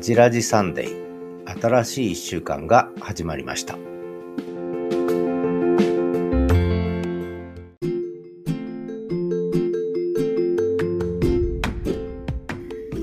[0.00, 1.60] ジラジサンデー。
[1.60, 3.74] 新しい一週間が始まりました。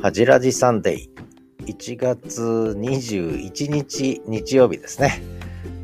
[0.01, 1.65] ハジラジサンデー。
[1.68, 5.21] 1月21日日曜日ですね、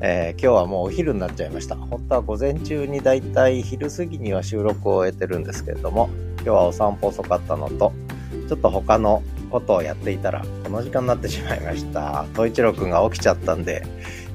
[0.02, 1.75] えー、今日はもうお昼になっちゃいました。
[1.75, 7.93] 本当は午前中にだいたい昼過ぎには収録を終えてるんですけれども今日はお散歩遅かったのと
[8.49, 9.21] ちょっと他の
[9.53, 12.25] ことをやっていたらこの時間になってしまいました。
[12.34, 13.85] 東一郎くんが起きちゃったんで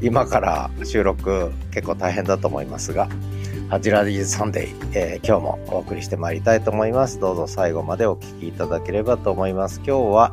[0.01, 3.09] 今から収録結構大変だと思いますが
[3.69, 7.19] ハジラディサンデー、えー、今日もお送りしてまいりたいと思います。
[7.19, 9.83] どうぞ最後までお聴きいただければと思います。
[9.85, 10.33] 今日は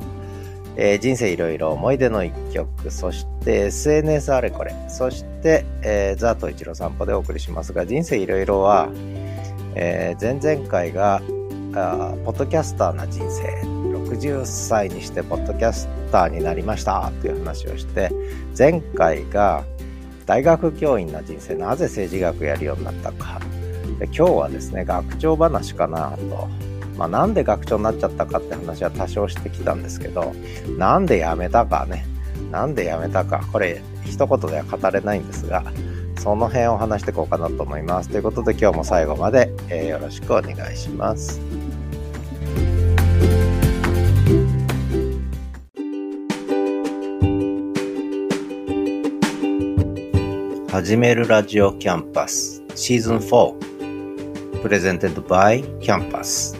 [0.78, 8.90] えー、人生いろいろ思い出の一曲、そして SNS あれこれ、そして、えー、ザ・トイチロ散歩でお送りしますが、人生いろいろは、
[9.76, 11.22] えー、前々回が
[11.76, 13.44] あ、ポッドキャスターな人生、
[14.06, 18.12] 60歳にしてポッドキャスターになりましたという話をして、
[18.58, 19.64] 前回が
[20.26, 23.40] 大学教員な人生、なぜ政治学やるようになったか。
[24.00, 26.48] で今日はですね、学長話かなと。
[26.98, 30.34] まあ、なんで学長になっちゃったかって話は多少してきたんですけど、
[30.78, 32.06] なんで辞めたかね。
[32.52, 33.42] なんで辞めたか。
[33.52, 35.64] これ、一言では語れないんですが、
[36.20, 38.10] その辺を話していこうかなと思います。
[38.10, 41.65] ということで今日も最後まで、えー、よろしくお願いします。
[50.76, 56.54] 始めるラジオキャンパスシーズン4 presented by キャンパス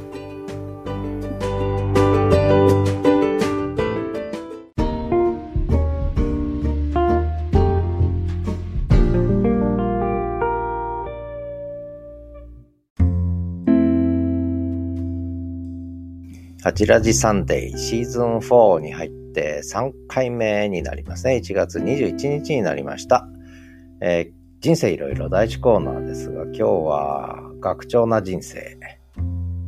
[16.64, 21.36] ハジラジサンデーシーズン4に入って3回目になりますね。
[21.44, 23.28] 1月21日になりました。
[24.02, 28.78] えー、人生いろいろ第一コーナーですが、今日は学長な人生。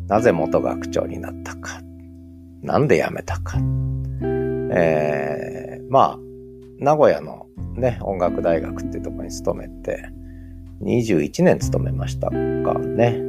[0.08, 1.82] なぜ元学長になったか。
[2.62, 3.58] なんで辞めたか。
[4.72, 6.20] えー、まあ、
[6.80, 10.10] 名古屋のね、音楽大学っていうところに勤めて、
[10.82, 13.22] 21年勤めましたかね。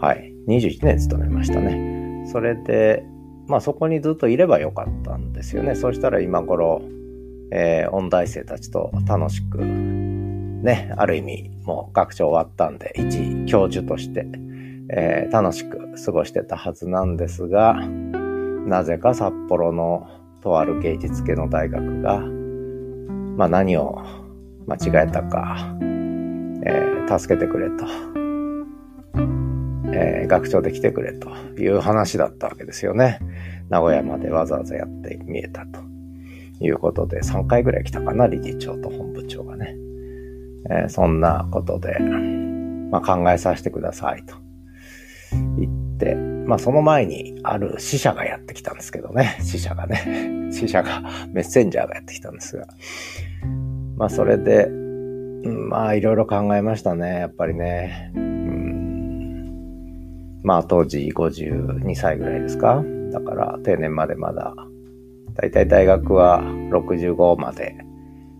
[0.00, 0.32] はい。
[0.48, 2.24] 21年勤めましたね。
[2.30, 3.04] それで、
[3.46, 5.74] まあそこにずっといればよかったんですよね。
[5.74, 6.82] そうしたら今頃、
[7.50, 14.26] えー、音大生たちと楽しく、ね、ある意味もう学長終わったんで、一教授として、
[14.90, 17.74] えー、楽しく過ごしてたはずなんですが、
[18.66, 20.08] なぜか札幌の
[20.40, 22.20] とある芸術系の大学が、
[23.36, 24.02] まあ何を
[24.66, 25.76] 間違えたか、
[26.64, 27.86] えー、助けてくれと。
[29.96, 33.20] えー、学長で来てくれという話だったわけですよね。
[33.68, 35.93] 名古屋までわざわざやって見えたと
[36.64, 39.76] いうことで、3回ぐらい来たかな、理事長と本部長がね。
[40.70, 41.98] えー、そんなことで、
[42.90, 44.36] まあ、考えさせてくださいと
[45.58, 52.66] 言って、まあその前にある死者がやってきたんですけどね、 死者がね、 死者が、メッセンジャーがやってきたんですが、
[53.96, 54.68] まあそれで、
[55.44, 58.12] まあいろいろ考えましたね、やっぱりね。
[60.42, 62.84] まあ当時52歳ぐらいですか。
[63.10, 64.54] だから定年までまだ、
[65.34, 67.76] だいたい大学は65まで、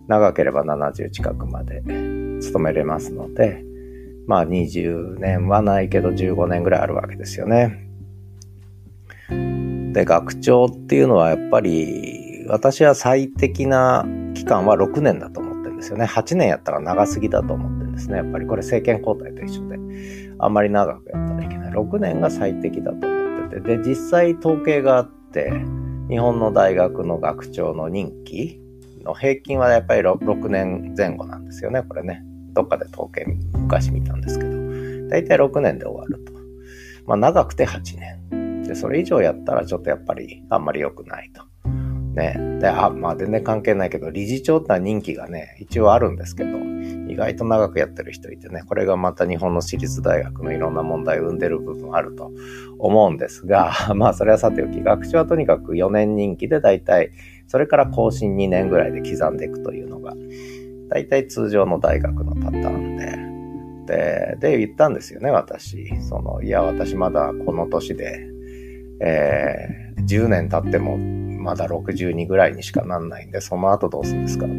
[0.07, 1.81] 長ければ70近くまで
[2.41, 3.63] 勤めれますので、
[4.27, 7.89] まあ20年はないけど15年ぐらいあるわけですよね。
[9.93, 16.05] で、学長っていうのはやっぱり私は最適な期間は6年だと思ってるんですよね。
[16.05, 18.17] 8年やったら長すぎだと思ってるんですね。
[18.17, 19.77] やっぱりこれ政権交代と一緒で、
[20.39, 21.71] あんまり長くやったらいけない。
[21.71, 25.51] 6年が最適だと思ってて、で、実際統計があって、
[26.09, 28.61] 日本の大学の学長の任期
[29.03, 32.23] の平均はやっぱり 6, 6年前後なんですよね、これね。
[32.53, 36.31] どっかで統計昔見たんですけど、だいたい6年で終わると。
[37.05, 37.99] まあ長くて8
[38.31, 38.63] 年。
[38.63, 41.43] で、それ以上やったらちょっとやっぱりあんまり良くないと。
[42.15, 42.35] ね。
[42.59, 46.57] で、あ、まあ全然関係ないけど、理事長ってのは任期がね、一応あるんですけど、
[47.07, 52.31] 意外と長くやってる人いてね、これがまた日本の私立大学のいろんな問題を生んでる部分あると
[52.79, 57.11] 思うんですが、 まあそれはさておき、学長はとにかく4年任期で大体、
[57.47, 60.13] それから更新2年ぐらいで刻んでいくというのが、
[60.89, 63.25] 大体通常の大学のパターンで、
[63.85, 66.01] で、で言ったんですよね、私。
[66.01, 68.27] その、いや、私まだこの年で、
[68.99, 70.97] えー、10年経っても
[71.45, 74.55] まだ62ぐらいにしかなんないんで、その後どうするんですかって。
[74.55, 74.57] う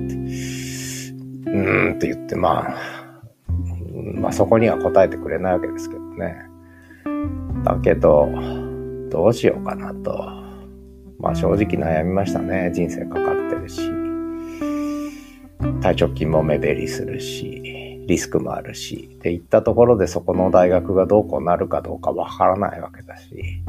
[1.51, 2.77] ーんって言って、まあ、
[4.15, 6.37] まあそこには答えてくれないわけですけどね。
[7.65, 8.29] だけど、
[9.11, 10.17] どうしようかなと。
[11.19, 12.71] まあ正直悩みましたね。
[12.73, 13.81] 人生かかってるし。
[15.81, 19.17] 退職金も目減りするし、リスクもあるし。
[19.17, 23.65] っていったところでそこの大学がどうこうなるかどうかわからないわけだし。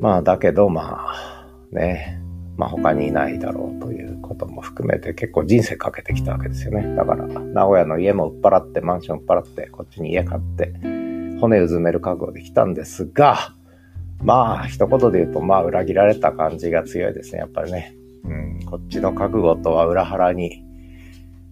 [0.00, 2.20] まあだけどまあね、
[2.56, 6.94] まあ他にいないだろうということも含めて結構人生かけてきたわけですよね。
[6.94, 10.72] だから名古屋の家も売っ払ってマンション売っ払ってこっちに家買って
[11.40, 13.54] 骨うずめる覚悟できたんですが、
[14.22, 17.94] まあ一言で言うとまあ裏切られた感じが強いですね、やっぱりね。
[18.24, 20.64] うん、こっちの覚悟とは裏腹に、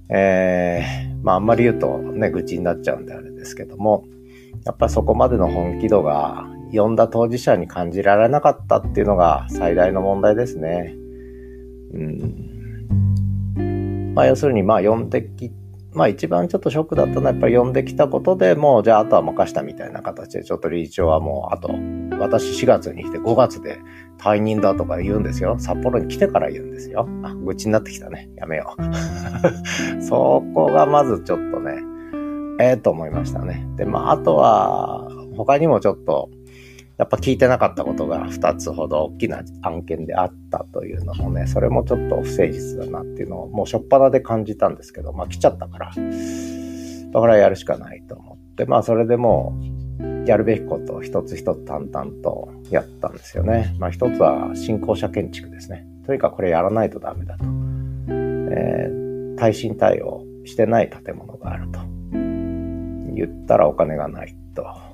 [0.08, 4.04] えー、まああんまり言うとね、愚痴になっちゃうんであれですけども、
[4.64, 10.94] やっぱそこまでの本気度が呼んだ当事者に感じられなかったっていうのが最大の問題ですね。
[11.92, 12.56] うん。
[14.14, 15.52] まあ要するにまあ呼んでき、
[15.92, 21.68] まあ一番ちょっとショックだったのはやっぱり呼んできたことでもうじゃああとは任したみたいな形でちょっと理事長はもうあと
[22.18, 23.78] 私4月に来て5月で
[24.18, 25.56] 退任だとか言うんですよ。
[25.58, 27.08] 札幌に来てから言うんですよ。
[27.22, 28.30] あ、愚痴になってきたね。
[28.36, 28.82] やめよう。
[30.02, 31.74] そこがまずちょっとね、
[32.58, 33.66] ええー、と思いましたね。
[33.76, 36.30] で、まああとは他にもちょっと
[36.98, 45.92] やっぱ聞いてなかったことが2つほど大きな案件であったというのもね、それもちょっと不誠実だなっていうのをもう初っ端で感じたんですけど、まあ来ちゃったから、
[47.12, 49.52] だからやるしかないと思って、まあそれでも
[50.26, 53.74] やるべきことを一つ一つ淡々とやったんですよね。
[53.78, 55.86] まあ一つは新校舎建築ですね。
[56.06, 57.44] とにかくこれやらないとダメだと。
[58.08, 61.80] えー、耐震対応してない建物があると。
[63.14, 64.85] 言ったらお金がないと。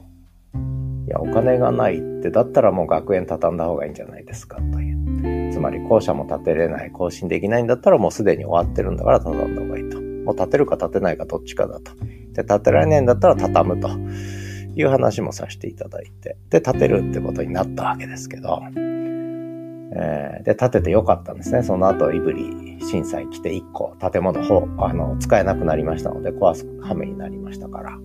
[1.06, 5.52] いや、お金がないって、だったらもう学園畳んだ方がいいんじゃないですかという。
[5.52, 10.00] つまり校舎も建てれない、更新できないんだったらもうすでに終わってるんだから畳んだ方がいいと。
[10.00, 11.93] もう建てるか建てないかどっちかだと。
[12.32, 13.88] で、建てられないんだったら畳むと
[14.75, 16.37] いう話もさせていただいて。
[16.50, 18.62] で、建てるってことになったわけですけど。
[19.94, 21.62] えー、で、建ててよかったんですね。
[21.62, 27.99] その後、胆振震災来て1個建物ほあの使えなくなりましたので、壊す羽目になりましたから。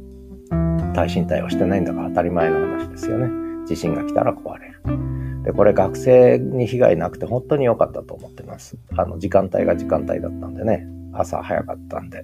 [0.93, 3.29] 耐震対応してないんだから当たり前の話ですよね。
[3.67, 4.81] 地震が来たら壊れる。
[5.43, 8.77] で、これ学生に被害なくて本当に良かったと思ってます。
[8.95, 12.23] あの、時間帯が時間帯だったんでね、朝早かったんで、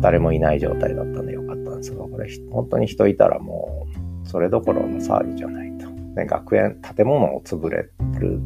[0.00, 3.86] 誰もいない状態だったんで良かったんですが、これ本当に人いたらも
[4.24, 5.86] う、それどころの騒ぎじゃないと。
[5.88, 7.88] ね、学園、建物を潰れ
[8.18, 8.40] る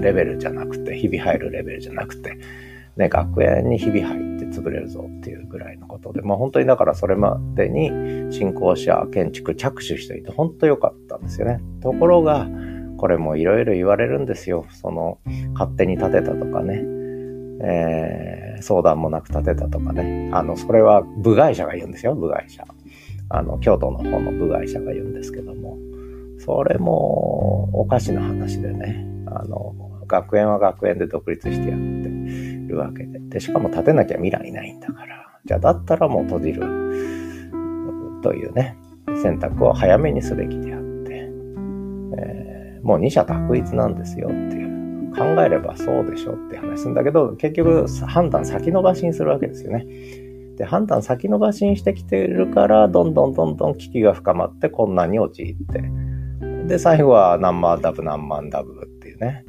[0.00, 2.36] レベルじゃなくて、日々入るレベルじゃなくて、
[2.96, 7.90] ね、学園に日々入って潰れるぞっていうぐらいのことで、まあ本当にだからそれまでに
[8.32, 11.60] 新校舎建築着手していて本当良かったんですよね。
[11.80, 12.48] ところが、
[12.98, 14.66] これもいろいろ言われるんですよ。
[14.70, 15.18] その、
[15.54, 16.84] 勝手に建てたとかね。
[17.64, 20.30] えー、相談もなく建てたとかね。
[20.32, 22.64] あの、それは部外者が言うんですよ、部外者。
[23.28, 25.78] あの、京都の方の部外者が言うんですけども。
[26.38, 29.06] それもおかしな話でね。
[29.26, 29.74] あの、
[30.06, 32.01] 学園は学園で独立してやって
[32.72, 33.18] るわけで。
[33.20, 35.28] で、しかも建てなきゃ未来ないんだから。
[35.44, 36.60] じゃあだったらもう閉じる
[38.22, 38.76] というね、
[39.22, 41.30] 選択を早めにすべきであって、
[42.18, 44.72] えー、もう二者択一なんですよっていう。
[45.12, 49.86] 考えればそうでしょって話すんだけど、結局判断先延ばしにするわけですよね。
[50.56, 55.84] で、判断先延ばしにしてきてるから、どんどんどんどん危機が深まって困難に陥って、
[56.66, 59.44] で、最後は何万ダブ何万ダブっていうね。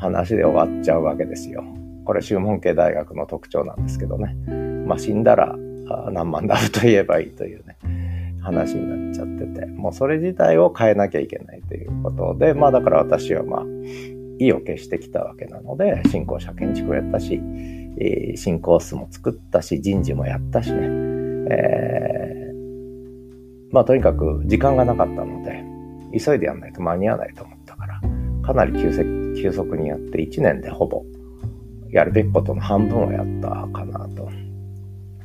[0.00, 1.62] 話で終わっちゃうわけですよ。
[2.10, 4.34] これ、宗門系大学の特徴なんですけどね。
[4.84, 5.54] まあ、死んだら
[6.10, 7.76] 何万ダルと言えばいいというね、
[8.42, 13.62] 話になっちゃってて、もうそれ自体を変えなきゃいけないということで、まあだから私はまあ、
[14.40, 17.40] 意を決してきたわけなので、新校舎建築をやったし、
[18.34, 20.78] 新コースも作ったし、人事もやったしね、
[21.48, 25.62] えー、まあとにかく時間がなかったので、
[26.18, 28.00] 急いでやんないと間に合わないと思ったから、
[28.42, 28.90] かなり急
[29.40, 31.04] 急速にやって1年でほぼ
[31.92, 34.28] やるべきことの半分をやったかなと、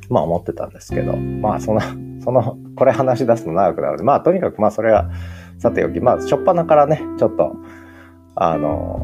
[0.08, 1.80] まあ思ってたんですけど、まあその、
[2.20, 5.10] その、これ話し出すと長くなるので、まあとにかくまあそれは
[5.58, 7.56] さておき、まあしょっぱなからね、ちょっと、
[8.34, 9.00] あの、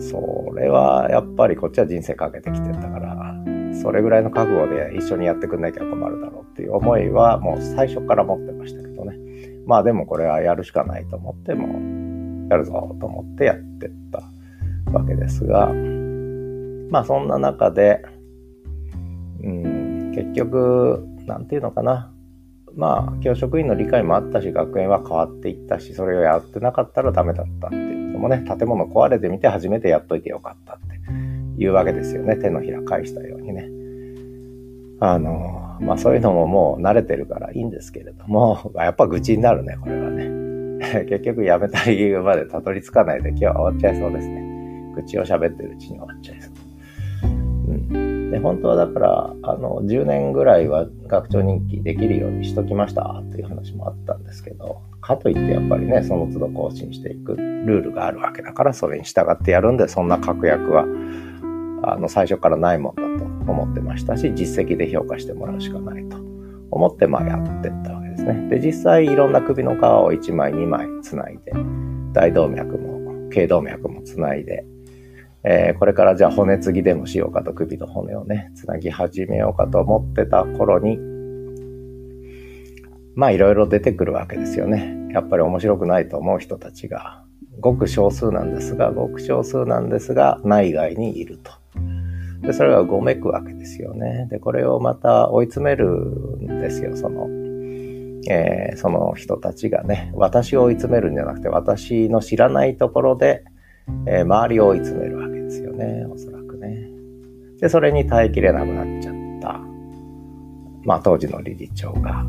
[0.00, 3.34] それはやっぱりこっちは人生かけてきてたから、
[3.74, 9.16] それぐらいの覚悟で一緒にやってくんなきゃ困るだろうっていう思いはもう最初から持ってましたけどね。
[9.66, 14.22] まあでもこれはやるしかないと思ってもやるぞと思ってやってった
[14.92, 15.70] わけですが、
[16.90, 18.02] まあそんな中で、
[19.42, 22.12] うん、結局、なんていうのかな。
[22.74, 32.36] まあ、教職員の理解もあったし、学園は変わっていったし、それをやってなかったらダメだったっていうのもね、建物壊れてみて初めてやっといてよかったっていうわけですよね。
[32.36, 33.68] 手のひら返したようにね。
[35.00, 40.28] あの、まあそういうのももう慣れてるからいいんですけれども、やっぱ愚痴になるね、これはね。
[41.08, 44.92] 結局やめた理由までたどり着かないで今日は終わっちゃいそうですね。
[44.94, 46.52] 口を喋ってるうちに終わっちゃいそう。
[48.30, 60.84] で、本当はだから、あの、10年ぐらいは学長任期できるようにしときましたっていう話もあったんですけど、かといってやっぱりね、その都度更新していくルールがあるわけだから、それに従ってやるんで、そんな確約は、
[61.82, 66.18] あの、最初からないもんだと思ってましたし、実績で評価してもらうしかないと
[66.70, 68.48] 思って、まあやってったわけですね。
[68.50, 71.52] で、実際いろんな首の皮を1枚2枚つないで、
[72.12, 74.66] 大動脈も、頸動脈もつないで、
[75.44, 80.98] えー、これからじゃあ骨継ぎでもしようかと首の骨をね、つなぎ始めようかと思ってた頃に、
[83.14, 84.96] まあいろいろ出てくるわけですよね。
[85.12, 87.24] やっぱり面白くないと思う人たちが、
[87.60, 91.52] ごく少数なんですが、ごく少数なんですが、内外にいると。
[92.42, 94.28] で、それがごめくわけですよね。
[94.30, 97.28] で、これをまた追い詰めるんですよ、その、
[98.30, 103.44] えー、その人たちがね、私を追い詰めるんじゃなくて、私の知らないところで、
[104.06, 106.88] えー、周りを追い詰めるわけですよね、おそらくね。
[107.60, 109.60] で、それに耐えきれなくなっちゃった。
[110.84, 112.24] まあ、当時の理事長が、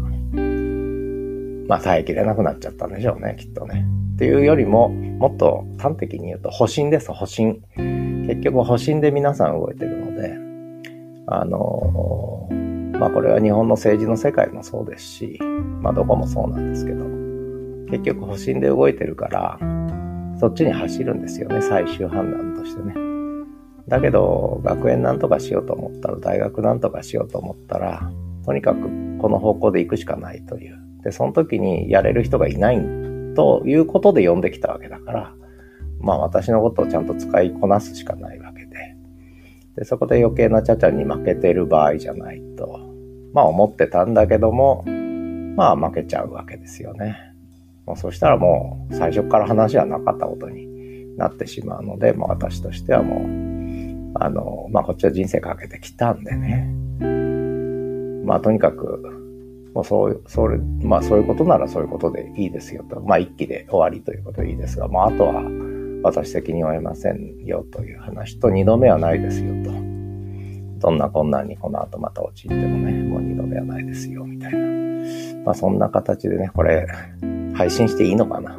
[1.68, 3.86] まあ、耐えきれなくなっちゃったんでしょうね、きっとね。
[4.16, 7.62] っていうよりも、もっと端的に言うと、保身です、保身。
[8.28, 10.36] 結局、保身で皆さん動いてるので、
[11.28, 15.40] あのー、まあ、これは日本の政治の世界もそうですし、
[15.82, 17.06] まあ、どこもそうなんですけど、
[17.92, 19.60] 結局、保身で動いてるから、
[20.40, 22.94] そっちに走るんですよね、最終判断としてね。
[23.88, 28.10] だけど、学園なんとかしようと思ったら、大学なんとかしようと思ったら、
[28.46, 28.82] とにかく
[29.20, 30.78] この方向で行くしかないという。
[31.04, 32.80] で、その時にやれる人がいない
[33.36, 35.34] ということで呼んできたわけだから、
[36.00, 38.96] まあ私のことをちゃんと使いこなすしかないわけで。
[39.76, 42.80] で、そこで余計なちゃちゃに負けてる場合じゃないと、
[43.34, 44.86] まあ思ってたんだけども、
[45.56, 47.29] まあ負けちゃうわけですよね。
[47.90, 56.72] もうそしたらもう最初から話はなかったことになってしまうので、まあ私としてはもう、あの、まあこっちは人生かけてきたんでね。
[58.24, 59.02] まあとにかく、
[59.74, 63.02] もうそう、それ、まあそういうことならそういうことでいいですよと。
[63.02, 65.42] まあ一気で終わりということでいいですが、まああとは
[66.04, 69.72] 私責任を得ませんよという話と二度目はないですよと。
[70.78, 74.60] どんな困難にこの後また陥ってもね、もう二度目はないですよみたいな。
[75.44, 76.86] まあそんな形でね、これ、
[77.60, 78.56] 配信していいのかな。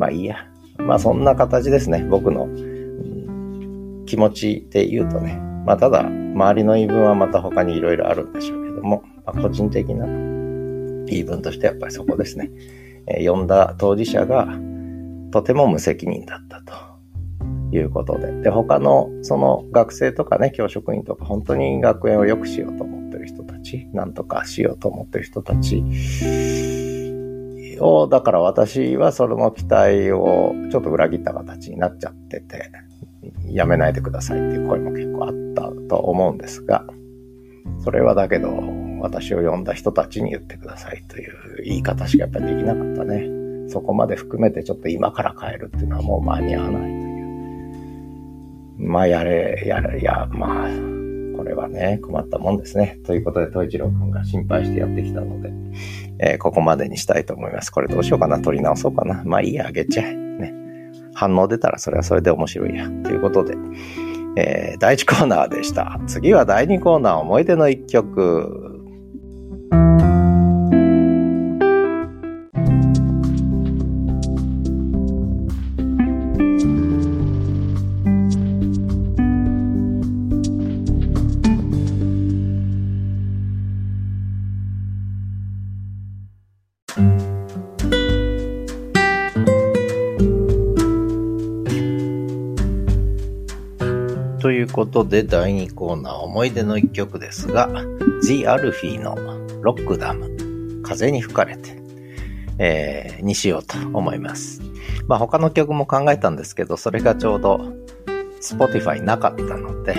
[0.00, 0.48] まあいいや。
[0.78, 2.04] まあそんな形ですね。
[2.10, 5.36] 僕の、うん、気持ちで言うとね。
[5.64, 10.06] まあただ、周りの言い分はまた他にいろいろあるんでしょうけども、まあ、個人的な
[11.06, 12.50] 言い分としてやっぱりそこですね。
[13.06, 14.48] えー、呼んだ当事者が
[15.30, 16.74] とても無責任だったと。
[17.72, 18.32] いうことで。
[18.42, 25.82] で、他のその学生とかね、教職員とか本当に学園を良くしようと思ってる人たち、なんとかしようと思ってる人たち
[27.80, 32.70] を、だから私はその期待をちょっと裏切った形になっちゃってて、
[33.44, 36.84] やめないでくださいっていう声も結構あったと思うんですが、
[37.82, 38.50] それはだけど、
[39.00, 43.36] 私を呼んだ人たちに言ってくださいという言い方しかやっぱりできなかったね。
[43.68, 47.06] そこまで含めてちょっと今から変えるっていうのはもう間に合わないという。
[48.78, 50.68] まあやれ、やれ、いや、まあ、
[51.36, 52.98] これはね、困ったもんですね。
[53.04, 55.52] ということで、東一郎くんが心配してやってきたので、
[56.18, 57.70] えー、ここまでにしたいと思います。
[57.70, 59.22] これどうしようかな取り直そうかな。
[59.24, 60.14] まあいいや、あげちゃえ。
[60.14, 60.52] ね。
[61.14, 62.88] 反応出たらそれはそれで面白いや。
[63.04, 63.54] ということで、
[64.36, 66.00] えー、第1コーナーでした。
[66.06, 68.72] 次は第2コーナー、思い出の1曲。
[94.96, 97.68] ことで第2コーナー思い出の一曲ですが、
[98.22, 99.14] The アルフィーの
[99.60, 101.76] ロックダム、風に吹かれて、
[102.58, 104.62] えー、にしようと思います。
[105.06, 107.74] まあ他の曲も考えたんですけど、それがちょうど
[108.40, 109.96] Spotify なかったので、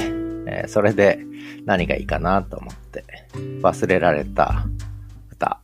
[0.47, 1.19] えー、それで
[1.65, 3.03] 何がいいかなと思って
[3.61, 4.65] 忘れられた
[5.31, 5.59] 歌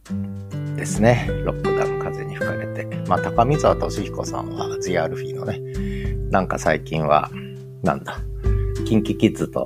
[0.75, 1.28] ですね。
[1.44, 2.86] ロックダウン風に吹かれて。
[3.08, 5.60] まあ高見沢俊彦さんは The アルフィーのね、
[6.30, 7.32] なんか最近は、
[7.82, 8.20] なんだ、
[8.84, 9.66] キンキキッズと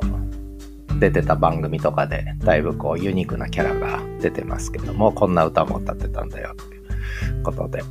[0.99, 7.83] 出てた番組とかで、だいぶこうユニークなキャラが出てますけども、こんな歌も歌ってたんだよ、ということで。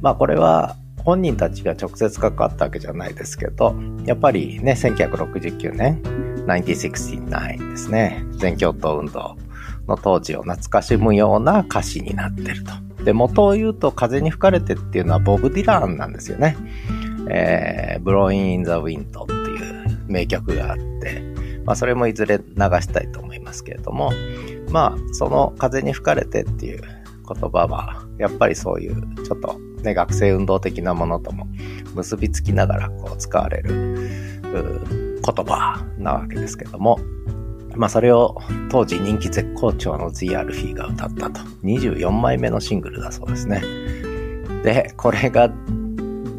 [0.00, 3.74] まあこれは本人たちが直接関わったわけじゃないですけど、
[4.04, 6.00] やっぱりね、1969年、
[6.46, 9.36] 1969ですね、全共闘運動
[9.86, 13.04] の当時を懐かしむような歌詞になってると。
[13.04, 16.56] で、元を言うと風に吹かれてっていうのはボブ・ディランなんですよね。
[17.30, 19.26] えー、ブロイン・イン・ザ・ウィンド
[20.06, 21.22] 名曲があって、
[21.64, 24.12] まあそれもいずれ流したいと思いますけれども、
[24.70, 28.94] まあその風に吹かれてっていう言葉は、やっぱりそういう
[29.24, 31.46] ちょっとね、学生運動的なものとも
[31.94, 36.98] 結びつきながらこう使われる言葉なわけですけども、
[37.76, 38.36] まあそれを
[38.70, 40.44] 当時人気絶好調の The が
[40.86, 41.40] 歌ったと。
[41.64, 43.62] 24枚目のシングルだそうですね。
[44.62, 45.50] で、これが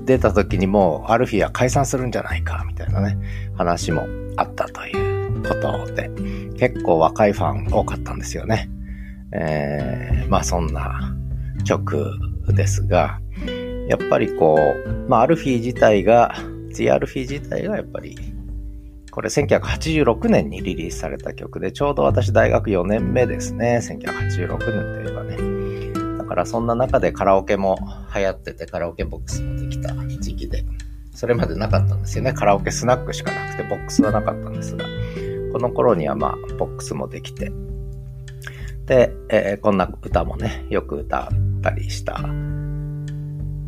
[0.05, 3.17] 出た時にもうアルフィーは解散するんじゃないかみたいなね、
[3.55, 4.07] 話も
[4.37, 4.91] あったとい
[5.37, 6.09] うことで、
[6.57, 8.69] 結構若いファン多かったんですよね。
[9.31, 11.15] えー、まあそんな
[11.65, 12.11] 曲
[12.47, 13.19] ですが、
[13.87, 16.35] やっぱりこう、まあアルフィー自体が、
[16.73, 18.17] The アルフィー自体がやっぱり
[19.15, 23.79] これ1986年にリリースされた曲で、ちょうど私大学4年目ですね。
[23.81, 25.54] 1986年といえばね。
[26.35, 27.77] からそんな中でカラオケも
[28.13, 30.65] 流行ってて、カラオケボックスもできた時期で、
[31.13, 32.33] それまでなかったんですよね。
[32.33, 34.83] カラオケスナックしかなくて、ボックスはなかったんですが、
[35.53, 37.53] この頃にはまあ、ボックスもできて、
[38.85, 42.19] で、えー、こんな歌もね、よく歌ったりした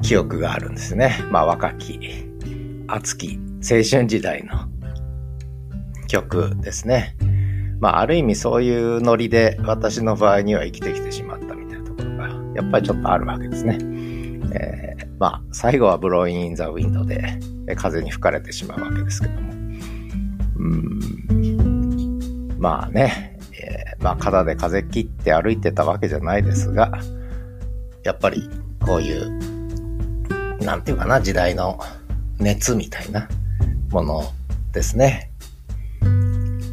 [0.01, 1.17] 記憶があるんですね。
[1.31, 1.97] まあ、若き、
[2.88, 4.67] 熱き青春時代の
[6.09, 7.15] 曲ですね。
[7.79, 11.26] まあ、ある意味そういうノリで私の場合には生きてきてしまっ
[12.57, 13.77] やっぱりちょっとあるわけですね。
[14.53, 17.39] えー、まあ、最後は Blowin' in the Wind で
[17.75, 19.53] 風に吹かれてしまうわけですけども。
[22.57, 26.91] まあね、えー、まあ、肩で風切って歩いてたわけじゃないですが、
[28.03, 28.49] やっぱり
[28.83, 31.79] こういう、なんていうかな、時代の
[32.39, 33.29] 熱みたいな
[33.91, 34.23] もの
[34.73, 35.31] ですね。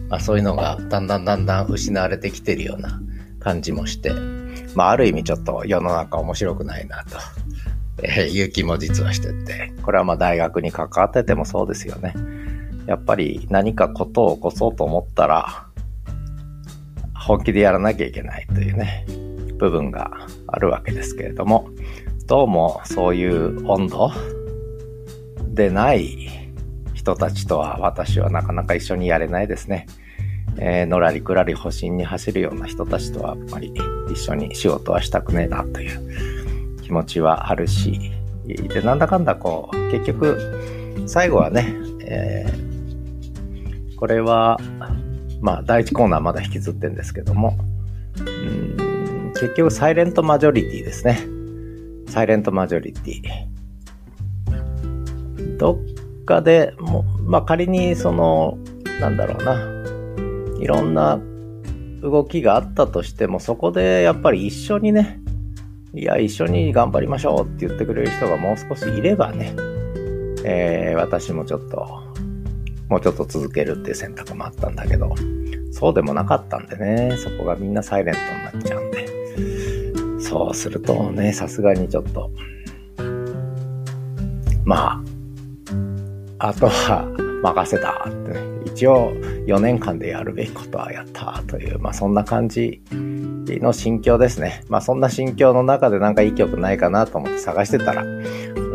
[0.08, 3.02] まあ、そういうのがだんだんだんだん失われてきてるような
[3.40, 4.10] 感じもして、
[4.74, 7.18] まあ、ある意味ちょっと世の中面白くないなと、
[8.02, 12.14] えー、いう気も実はしてて、これはまあ大学に関わっててもそうですよね。
[12.86, 15.66] やっぱり何かことを起こそうと思ったら、
[17.14, 19.06] 本気でやらなきゃいけないというね、
[19.58, 20.10] 部分が
[20.46, 21.70] あるわけですけれども、
[22.26, 24.10] どうもそういう温度
[25.54, 26.28] でない
[26.94, 29.86] 人たちとは私はなかなか一緒にやれないですね。
[30.58, 33.72] えー、のらりくらり保身に走るような人たちとはあんまり
[34.10, 38.12] 一緒に仕事はしたくねえなという気持ちはあるし、
[38.46, 40.38] で、なんだかんだこう、結局、
[41.06, 41.74] 最後はね、
[42.06, 44.58] えー、これは、
[45.40, 47.58] まあ、第一コーナーまだ引きずってんですけども、
[48.18, 51.18] うん結局、サイレントマジョリティですね。
[52.08, 53.22] サイレントマジョリティ。
[55.58, 58.58] どっかでも、まあ、仮にその、
[59.00, 59.73] なんだろうな、
[60.58, 61.20] いろんな
[62.02, 65.20] 動きがあったとしても、そこでやっぱり一緒にね、
[65.94, 69.54] いや、一緒に頑張りましょうって言ってくれる人がもう少しいればね、
[70.44, 72.02] えー、私もちょっと、
[72.88, 75.14] もうちょっと続けるっていう選択もあったんだけど、
[75.72, 82.30] そうでもなかったんでね、そこがみんなサイレントになっちゃうんで、そうするとね、さすがにちょっと、
[84.64, 85.02] ま
[86.38, 87.04] あ、あとは
[87.42, 89.12] 任せたってね、一応
[89.46, 94.64] 4年間でやるべきことはやったという、まあそんな感じの心境ですね。
[94.68, 98.04] まあそんな心境の中でなんかいい曲ないかなと思って探してたら、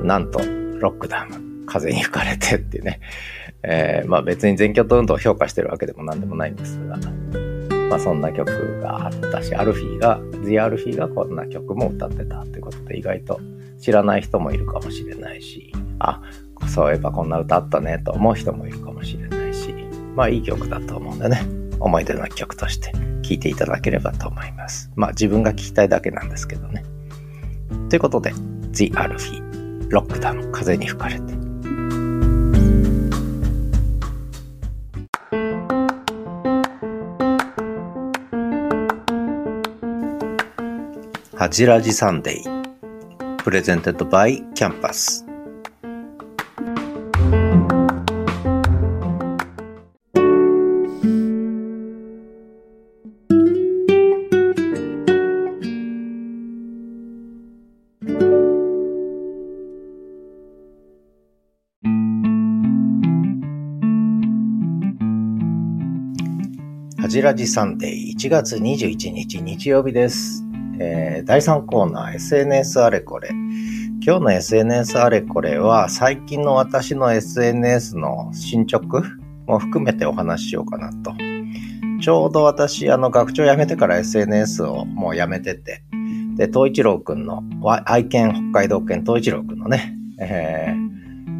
[0.04, 0.40] なんと
[0.80, 3.00] ロックダウン、風に吹かれてってね、
[3.64, 6.98] えー、まあ別に全曲運動を評価してるわけでもなんでもないんですが、
[7.90, 13.40] まあそんな曲があったし、アルフィーが、The アルフィーがこんな曲も歌ってたってことで意外と
[13.80, 16.22] 知らない人もいるかもしれないし、あ、
[16.68, 19.39] そういえばこんな歌あったねと思う人もいるかもしれない、
[20.20, 21.42] まあいい曲だと思うんでね、
[21.80, 24.92] 思い出の曲として聴いていただければと思います。
[24.98, 26.84] まあ自分が聴きたいだけなんですけどね。
[27.88, 28.34] ということで、
[28.74, 31.34] The アルフィー、ロックダウン、風に吹かれて。
[41.38, 43.38] はじらじサンデー。
[43.38, 45.29] プレゼンテッドバイキャンパス。
[67.20, 70.42] はじらじサンデー1月21日日曜日です。
[70.80, 73.28] えー、第3コーナー SNS あれこれ。
[74.02, 79.04] 今日の SNS あれこれは最近の私の SNS の進捗
[79.48, 81.14] も含めてお話ししようかなと。
[82.02, 85.84] ちょうど私、あの、学長辞めてから SNS をもう辞めてて、
[86.38, 87.44] で、東一郎くんの、
[87.84, 90.74] 愛犬北海道犬東一郎くんのね、え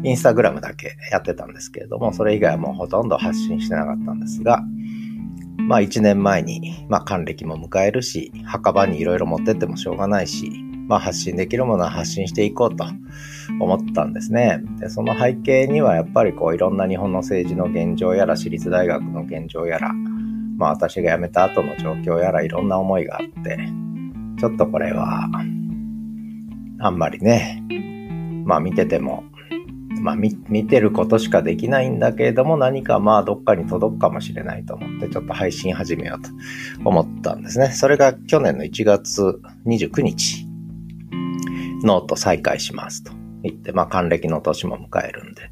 [0.04, 4.62] ー、インスタグラムだけやってたんですけれども、それ以外はもうほとんど発信してなかったんですが、
[5.70, 10.50] まあ一年前に、まあ還暦も迎えるし、墓場にいろいろ持ってってもしょうがないし、
[10.88, 12.84] まあ発信できるものは発信していこうと
[13.60, 14.60] 思ったんですね。
[14.80, 23.56] で、その背景にはやっぱりこういろんな日本の政治の現状やら、私立大学の現状やら、まあ私が辞めた後の状況やらいろんな思いがあって、
[24.40, 25.28] ちょっとこれは、
[26.80, 27.62] あんまりね、
[28.44, 29.22] まあ見てても
[30.00, 36.30] まあ見、てることしかできないんだけれども、何かまあどっかに届くかもしれないと思って、ちょっと配信始めようと
[36.88, 37.68] 思ったんですね。
[37.68, 40.46] それが去年の1月29日、
[41.84, 45.50] ノート再開しますと言って、まあ還暦の年も迎えるんで。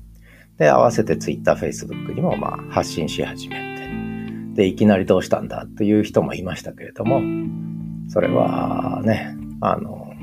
[0.56, 3.56] で、合わせて Twitter、Facebook にもまあ発信し始め
[4.54, 4.62] て。
[4.62, 7.20] で、いきなりどうしたんだという人もいましたけれども、
[8.08, 10.14] それはね、あの、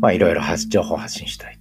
[0.00, 1.55] まあいろいろ情報発信したい。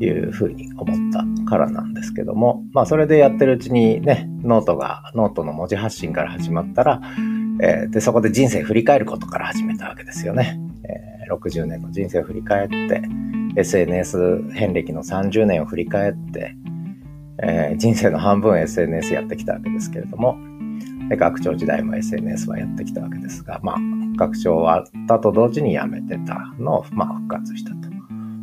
[0.00, 7.00] いうふうに思ったからなんですけども、まあそれでやってるうちにね、ノートが、ノートの文字発信から始まったら、
[7.62, 10.58] えー、で、そこで人生振り返ることから始めたわけですよね。
[10.84, 13.02] えー、60年の人生を振り返って、
[13.56, 16.54] SNS 遍歴の30年を振り返って、
[17.42, 20.38] えー、人生の半分 SNS やってきたわけですけれども、
[21.10, 23.76] で学長時代も SNS はやってきたわけですが、まあ、
[24.16, 27.79] 学長終わったと同時に辞めてたのを、まあ、復活したと。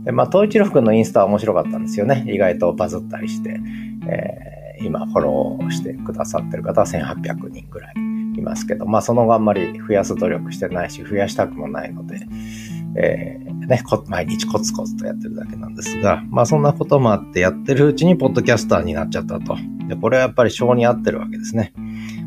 [0.07, 2.23] で、まあ、東一郎くんのインスタは面白かったんですよね。
[2.29, 3.59] 意外とバズったりして、
[4.09, 7.93] えー、今フォローしてくださってる方は1800人ぐらい
[8.37, 12.21] いますけど、まあ、その後あんまり増やす努力してないし、増やしたくもないので、
[12.95, 19.57] えー、ね、毎日コツコツとやってるだけなんですが、まあそんなこともあってやってるうちにポッドキャスターになっちゃったと。
[19.89, 21.73] で、これはやっぱり性に合ってるわけですね。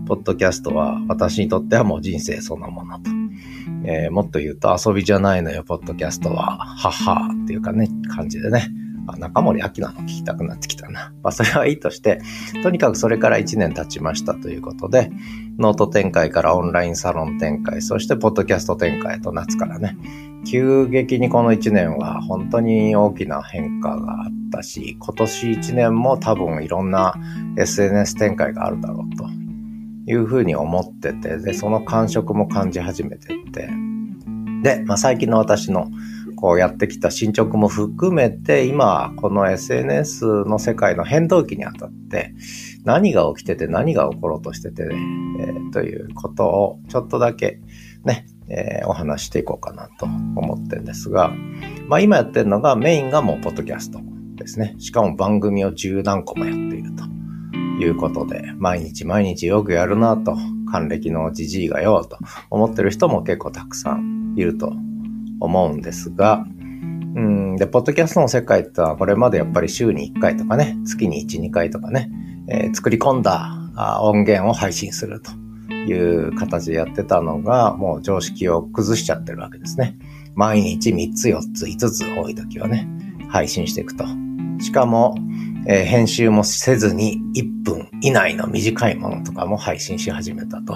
[0.07, 3.11] ポッドキャストは私にとってはもう人生そのものと。
[3.85, 6.59] えー、もっと言うと遊びじゃないのよ、ポッドキャストは。
[6.59, 8.69] ははっていうかね、感じでね。
[9.07, 11.13] あ中森明菜の聞きたくなってきたな。
[11.23, 12.21] まあ、それはいいとして、
[12.63, 15.11] とにかくそれから1年経ちましたということで、
[15.59, 19.97] ノート展開からオンラインサロン展開、そしてポッドキャスト展開と夏からね、
[20.47, 27.15] 急激にこの1年は本当に大きな変化があったし、今年1年も多分いろんな
[27.59, 29.29] SNS 展開があるだろうと
[30.11, 33.69] いうふうに思ってて、で、その感触も感じ始めてって、
[34.63, 35.89] で、まあ、最近の私の
[36.37, 42.35] こうやってきた進捗も含めて、今、この SNS の世界の変動期にあたって、
[42.85, 44.97] 何が起きてて何が起ころうとしてて、ね
[45.39, 47.61] えー、ということをちょっとだけ
[48.05, 51.31] ね、えー、お話していこうかなと思ってるんですが、
[51.87, 54.01] まあ今やってるのがメインがもうポッドキャスト
[54.37, 54.75] ですね。
[54.79, 57.05] しかも番組を十何個もやっていると。
[57.81, 60.37] いうことで、毎日毎日よくやるなと、
[60.71, 64.73] 還暦のじじいがよと思ってる人も結構たくさんいると
[65.41, 66.45] 思うんですが、
[67.17, 72.11] うん、で、ポッドキャストの世界ってのはこれまでやっぱり週に1回とかね、月に1、2回とかね、
[72.49, 73.57] えー、作り込んだ
[74.03, 75.33] 音源を配信すると
[75.73, 79.97] いう形でやってたのが、もう常識を崩しちゃってるわけですね。
[80.35, 82.89] 毎日3つ、4つ、5つ多い時はね、
[83.29, 84.05] 配信していくと。
[84.61, 85.17] しかも、
[85.67, 90.75] えー、編集もせずに1分以内の短いものとかも配信し始めたと。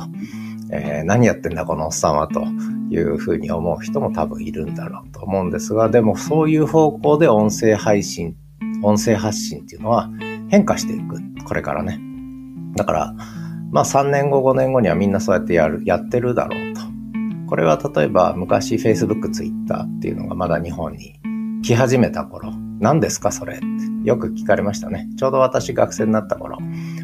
[0.70, 2.44] えー、何やってんだこのおっさんはと
[2.90, 8.36] いうふうに思う人も多分いるんだろうと思うんですが、でもそういう方向で音声配信、
[8.82, 10.10] 音声発信っていうのは
[10.48, 11.20] 変化していく。
[11.44, 12.00] これからね。
[12.76, 13.14] だから、
[13.70, 16.80] まあ3年後、5年後にはみんなそうやってやる、やってるだろうと。
[17.46, 21.20] これは例えば昔 Facebook、Twitter っていうのがまだ日本に
[21.62, 25.08] 来始めた頃、何ですかそれってよく聞かれましたね。
[25.16, 26.60] ちょうど私学生になった頃、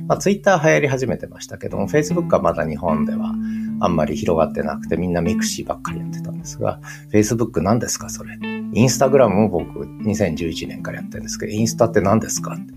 [0.06, 3.34] まあ、ツイッター流行り始めてましたけども、Facebook はまだ日本では
[3.80, 6.78] あんまり広がってなくてみんなミクシーばっかりやってたんですが、
[7.10, 8.38] Facebook 何ですかそれ。
[8.72, 12.74] インスタグラムも僕2011年からやってるんですけど、インスタって何ですかって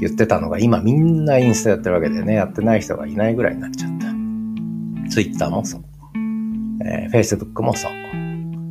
[0.00, 4.08] 言ってたのが今みんなインスタやってるわけでね、やってない人がいないぐらいになっちゃった。
[5.10, 5.84] Twitter もそう。
[6.84, 7.92] えー、Facebook もそう。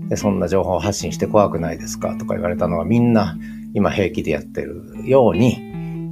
[0.09, 3.37] で、そんな情報発信して怖くないですかとか言われたのはみんな
[3.77, 5.61] 今平気でやってるように、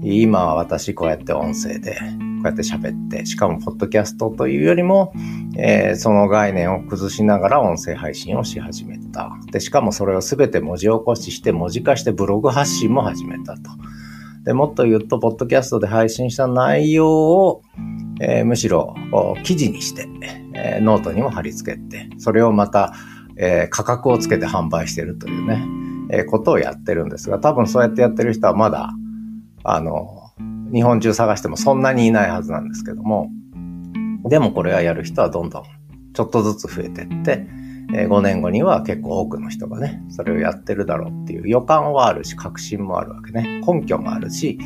[0.04, 2.00] 今は私こうやって音声で、こ
[2.44, 5.14] うやって喋って、しかもポッドキャストというよりも、
[5.58, 9.32] えー、その概念を崩しながら音声配信をし始めた。
[9.52, 13.62] で、しかもそれをすべて文字起こしして文字化してブログ発信も始めたと。
[14.44, 17.64] で、もっと言うと、ポッドキャストで配信した内容を、
[18.22, 18.94] えー、むしろ
[19.44, 20.08] 記事にして、
[20.54, 22.94] えー、ノートにも貼り付けて、それをまた、
[23.38, 25.66] えー、価格をつけて販売してるというね、
[26.10, 28.92] え、ことをやってるんですが、多分そうやってやってる人はまだ、
[29.64, 30.32] あの、
[30.74, 33.30] 日本中探してもそんなにいないはずなんですけども、
[34.26, 35.64] でもこれはやる人はどんどん
[36.14, 37.48] ちょっとずつ増えてって、
[37.94, 43.62] え5年後には結構多くの人がね、それをやってるだろうっていう予感はあるし、確信もあるわけね。
[43.66, 44.58] 根拠もあるし、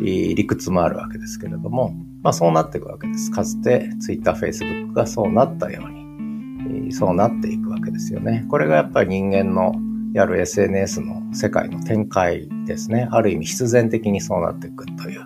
[0.00, 3.30] 理屈もあるわけですけれども、まあそうなっていくわけです。
[3.30, 8.46] かつて Twitter、Facebook がそうなったように、そうなっていくわけですよね。
[8.48, 9.74] これがやっぱり人間の
[10.12, 13.08] やる SNS の世界の展開ですね。
[13.10, 15.20] ある意味必然的にそうなっていくという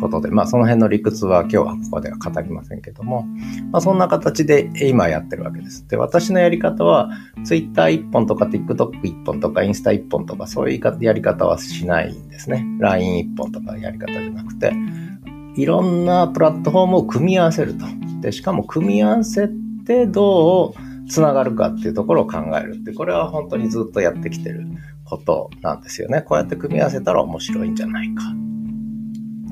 [0.00, 3.26] ことで、まあその辺の理屈は今日はここでは語りませんけども、
[3.70, 5.86] まあそんな形で今やってるわけです。
[5.88, 7.10] で、私のやり方は
[7.44, 12.64] Twitter1 本とか TikTok1 本とかインスタ1本とかそういうやり方はしないんですね。
[12.80, 14.72] LINE1 本とかやり方じゃなくて、
[15.56, 17.84] いろんなプラットフォームを組み合わせると。
[18.22, 19.50] で、しかも組み合わせ
[19.84, 24.66] てどうつながるかっていうところを考えるって、これは本当にずっとやってきてる
[25.04, 26.22] ことなんですよね。
[26.22, 28.24] こうやって組み合わせたら面白いんじゃないか。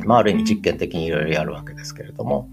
[0.04, 2.48] まあ、ある意味実験的にいろいろやるわけですけれども。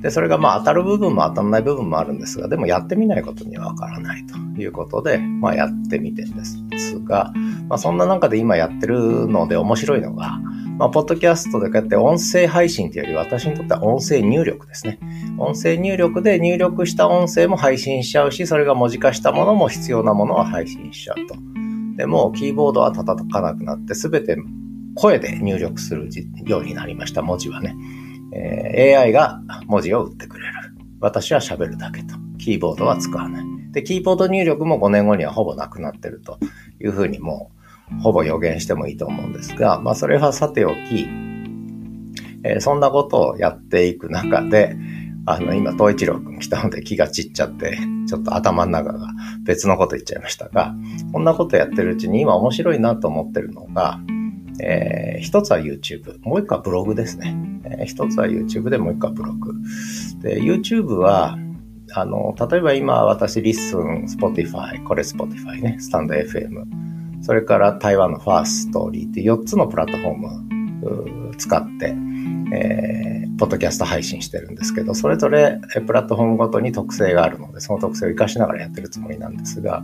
[0.00, 7.32] で、それがまあ当たる部分も当たらない部分もあるんですが、でもやってみないことにはわからないということで、まあやってみてんですが、
[7.68, 10.40] まあそんな中で今やってるので面白いのが、
[10.80, 14.98] まあ、ポッドキャストでこうやって音声配信というより、私にとっては音声入力ですね。
[15.36, 21.34] 音声入力で入力した音声も配信しちゃうし、それが文字化したものも必要なものは配信しちゃうと。
[21.98, 24.38] でも、キーボードは叩かなくなって、すべて
[24.94, 26.08] 声で入力する
[26.46, 27.76] ようになりました、文字はね。
[28.32, 30.54] えー、AI が文字を打ってくれる。
[31.00, 32.14] 私は喋るだけと。
[32.38, 33.44] キーボードは使わない。
[33.72, 36.38] で、キーボード入力も5年後にはほぼなくなってると
[36.80, 37.50] いうふうにも
[37.98, 41.08] うほぼ予言してもいいと思うんですが、まあそれはさておき、
[42.44, 44.76] えー、そんなことをやっていく中で、
[45.26, 49.08] あの、今、東一郎くん来たので気が散っちゃって、ちょっと頭の中が
[49.44, 50.74] 別のこと言っちゃいましたが、
[51.12, 54.00] こんなことやってるうちに今面白いなと思ってるのが、
[54.62, 57.36] えー、一つは YouTube、もう一個はブログですね。
[57.64, 59.52] えー、一つは YouTube でもう一個はブログ。
[60.22, 61.38] で、YouTube は、
[61.92, 66.64] あの、例えば今私、リッスン、Spotify、これ Spotify ね、スタンド FM、
[67.22, 70.50] それから台湾のファーストーリーって4つのプラットフォーム
[71.36, 71.94] 使って、
[72.52, 79.82] えー、ポッドキャスト配信してるんですけど、それぞれプラットフォームごとに特性があるので、その特性を活かしながらやってるつもりなんですが、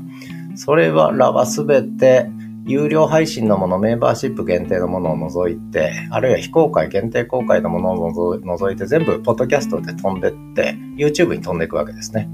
[0.55, 2.31] それはらはすべて
[2.67, 12.29] 有料配信のもの、メンバーシップ限定のものを除いて、あるいは非公開、限定公開のものを除いて、全部ポッドキャストで飛んでって、YouTube に飛んでいくわけですね。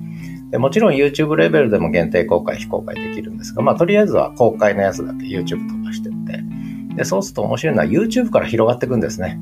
[0.51, 6.43] でもちろん YouTube レベルでも限定公開、非公開できるんですが、まあとりあえずは公開のやつだけ YouTube 飛ばしてって、
[6.97, 9.39] で、そうすると面白いのは YouTube から広がっていくんですね。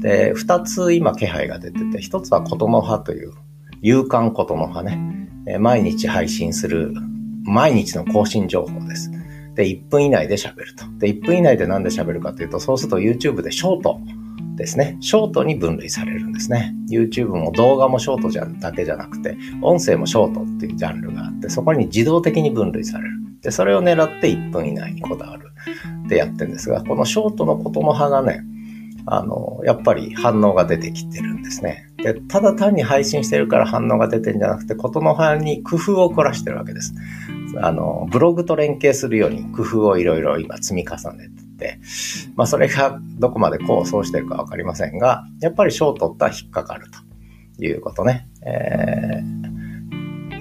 [0.00, 3.32] で、二つ今気配が出てて、一つはことの葉という、
[3.80, 6.94] 勇敢ことの葉ね、毎日配信する、
[7.44, 9.10] 毎日の更新情報です。
[9.54, 10.84] で、1分以内で喋ると。
[10.98, 14.00] で、1分以内で何で喋るかというと、そうすると YouTube でショート
[14.56, 14.96] ですね。
[15.00, 16.74] ショートに分類されるんですね。
[16.90, 23.10] YouTube も動画もショートじゃだけじゃなくて、音声もショートっていうジャンルがあって、そこに自動的に分類される。
[23.42, 25.52] で、それを狙って1分以内にこだわる
[26.06, 28.42] ってやってるんですが、このショートのことの葉がね、
[29.06, 31.86] あの、やっぱり反応が出てきてるんですね。
[31.98, 36.94] で、ただ単に配信してるから反応が出てるんじゃなくて、ことの葉に工夫を凝らしてるわけです。
[37.60, 41.78] あの、ブログと連携するように工夫をいろいろ今積み重ねてて、
[42.36, 46.86] まあそれがどこまで構想してるかわかりませんが、やっぱり賞を取ったら引っかかる
[47.56, 48.28] ということね。
[48.42, 49.22] え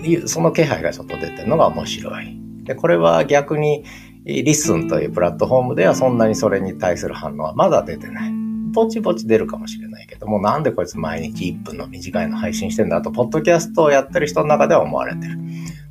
[0.02, 2.38] ー、その気配がちょっと出てるのが面白い。
[2.64, 3.84] で、これは逆に
[4.26, 8.34] リッスンというプラットフォームではそんなにそれに対する反応はまだ出てない。
[8.74, 15.38] ぼちぼち出るかもしれないけども、なんでこいつ毎日1分の短いの配信してんだと、ポッドキャストをやってる人の中では思われてる。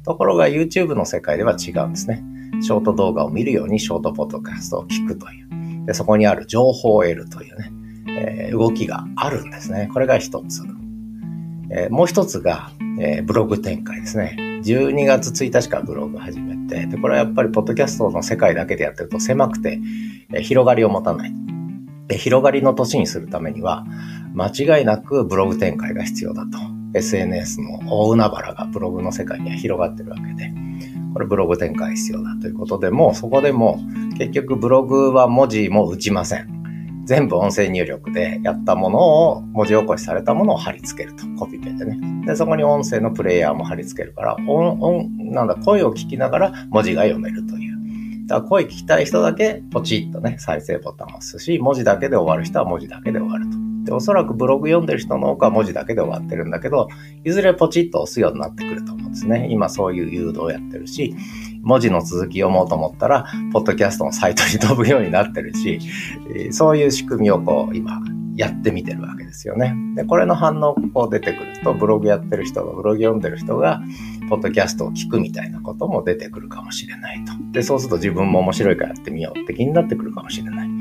[0.05, 2.25] ところが YouTube の世界では違うんですね。
[2.61, 5.87] ショート動画を見るようにショートポッドキャストを聞くという。
[5.87, 7.73] でそこにある情報を得るというね、
[8.09, 9.89] えー、動きがあるんですね。
[9.93, 10.63] これが一つ。
[11.71, 14.37] えー、もう一つが、えー、ブログ展開ですね。
[14.65, 19.81] 12月1日からブログ始めて、で、これはやっぱりポッドキャストの世界だけでやってると狭くて、
[20.33, 21.33] えー、広がりを持たない。
[22.09, 23.85] で、広がりの年にするためには、
[24.35, 26.72] 間違いなくブログ展開が必要だと。
[26.95, 30.53] SNS の大海原がブログの世界には広がってるわけで、
[31.13, 33.81] これブログ展開必要だということでも、そこでも
[34.19, 36.63] 結局ブログは文字も打ちません。
[37.05, 38.99] 全部音声入力でやったもの
[39.31, 41.27] を、文字起こしされたものを貼り付けると。
[41.37, 41.99] コピペでね。
[42.27, 48.27] で、そこに音声のプレイヤーも貼り付けるから、音、音、なんだ、声を聞きながら文字が読めるという。
[48.29, 53.72] だから声聞きたい人だけポチッとね、再生ボタンを押すし、文字だけで終わる人は文字だけで終わると。
[53.85, 56.89] で、おそらくブログ読んでる人の多くは文字だけで終わってるんだけど、
[57.25, 59.49] いずれポチッと押すようになってくると思うんですね。
[59.51, 61.15] 今そういう誘導をやってるし、
[61.63, 65.81] 文字の続き読もうと思ったら、ポッドキャストのサイトに飛ぶようになってるし、
[66.51, 68.03] そういう仕組みをこう、今、
[68.35, 69.75] やってみてるわけですよね。
[69.95, 73.83] で、これの反応が出てくると、ブログやってる人が、ブログ読んでる人が、
[74.29, 77.33] ポッドキャストを聞くみたいなことも出てくるかもしれないと。
[77.53, 80.72] で、そうすると自分も面白いからやってみようって気になってくるかもしれない。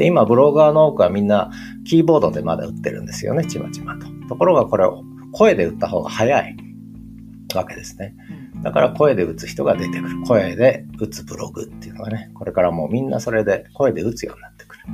[0.00, 1.50] で、今、ブロガーの多くはみんな、
[1.84, 4.06] キーボードでまだ打ってるんですよね、ちまちまと。
[4.30, 6.56] ところがこれを声で打った方が早い
[7.54, 8.14] わけですね。
[8.62, 10.22] だから声で打つ人が出てくる。
[10.22, 14.84] 声で打つブログっていうのがね、これからもうみんなそれで声で打つようになってくる。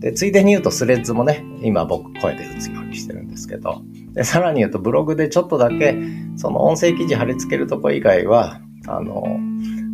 [0.00, 3.82] で、ついでに言うとスレッズもね、今僕声で打つようにしてるんですけど、
[4.14, 5.96] で、さらに言うとブログでちょっとだけ、
[6.34, 9.22] その音声記事貼り付けるとこ以外は、あの、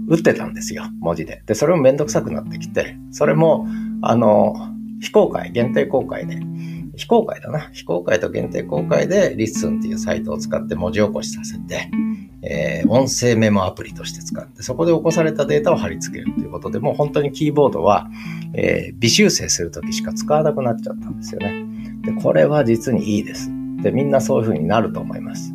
[0.08, 1.42] 打ってたんですよ、文字で。
[1.46, 3.66] で、それもめんどくさくなってきて、それも、
[4.02, 4.54] あの、
[5.00, 6.38] 非公開、限定公開で、
[6.96, 7.70] 非公開だな。
[7.72, 11.90] 非公開と限定公開で、リッスンっていうサイトを使って文字起こしさせて、
[12.42, 18.08] えー、音声メモアプリとして使って、そこで起こされたデータを貼り付けるということで、もう本当にキーボードは、
[18.54, 21.66] えー、微修正するときしか使わなくなっちゃったんですよね。
[22.02, 23.50] で、これは実にいいです。
[23.82, 25.52] で、みんなそういう風になると思います。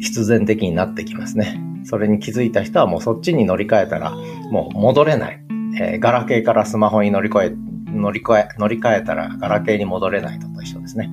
[0.00, 1.60] 必然的になってきますね。
[1.84, 4.12] それに気づいた人はもうそっちに乗り換えたら、
[4.50, 5.49] もう戻れない。
[5.78, 7.52] えー、ガラケーからスマホに乗り越え、
[7.86, 11.10] 乗り越え、乗り換えたらガラケーに戻れないのと一緒ですね。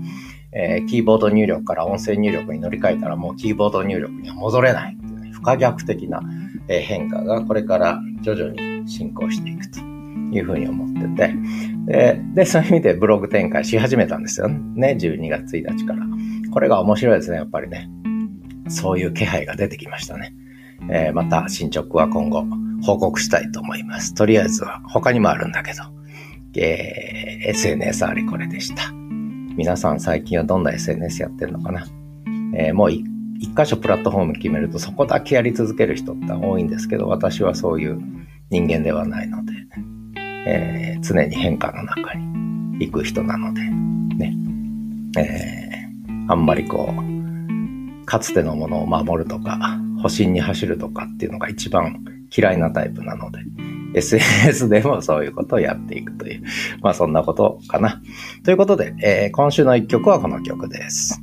[0.51, 6.21] えー、キーボード入力から音声入力に乗り換えたらもうキーボード入力には戻れないいね、不可逆的な
[6.67, 11.33] 変化がこれから徐々に進行していくというふうに思ってて、
[11.85, 14.97] で、でそういう意味でブログ展開し始めたんですよね。
[14.99, 16.05] 12月1日から。
[16.51, 17.89] これが面白いですね、やっぱりね。
[18.67, 20.33] そういう気配が出てきましたね。
[20.89, 22.45] えー、また進捗は今後
[22.83, 24.13] 報告したいと思います。
[24.13, 25.83] とりあえずは他にもあるんだけど、
[26.59, 28.91] えー、SNS あれこれでした。
[29.57, 31.87] 皆さん最近はどんな SNS やってるのかな、
[32.55, 37.99] えー、もう一箇所プラットフォーム決めるとそこだけやり続ける人って多いんですけど、私はそういう
[38.49, 39.53] 人間ではないので、
[40.47, 44.35] えー、常に変化の中に行く人なので、ね、
[45.17, 52.03] えー、あんまりこう、かつてのものを守るとか、保身に走るとかっていうのが一番
[52.35, 53.39] 嫌いなタイプなので、
[53.95, 56.43] SNS でもそういうことをやっていくという、
[56.81, 58.01] まあそんなことかな。
[58.43, 61.21] ということで、えー、今週の一曲はこの曲です。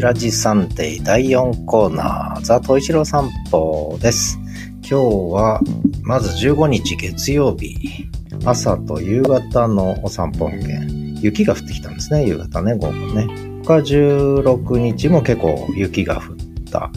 [0.00, 4.38] ジラジサンデー第4コーナー、ザ・トイシロ散歩です。
[4.76, 4.94] 今日
[5.34, 5.60] は、
[6.02, 8.08] まず15日月曜日、
[8.46, 10.90] 朝と夕方のお散歩音源。
[11.20, 13.26] 雪が降ってきたんですね、夕方ね、午後ね。
[13.62, 16.36] 他16日も結構雪が降っ
[16.70, 16.90] た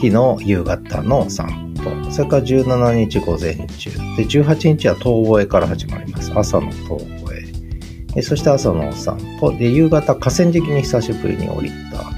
[0.00, 2.10] 日の夕方のお散歩。
[2.10, 3.90] それから17日午前中。
[4.16, 6.32] で、18日は遠吠えから始まります。
[6.34, 8.22] 朝の遠吠え。
[8.22, 9.56] そして朝のお散歩。
[9.56, 12.13] で、夕方河川敷に久しぶりに降りた。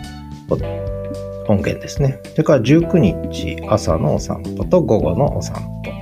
[1.49, 2.21] 音源ですね。
[2.31, 5.93] それから19日朝のお散歩と午後のお散歩。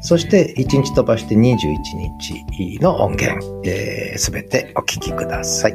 [0.00, 1.76] そして1日飛ばして21
[2.20, 3.40] 日の音源、
[4.16, 5.72] す、べ、てお聞きください。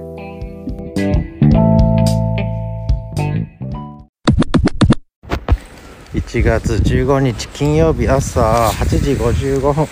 [6.13, 9.87] 1月15日金曜日朝8時55分。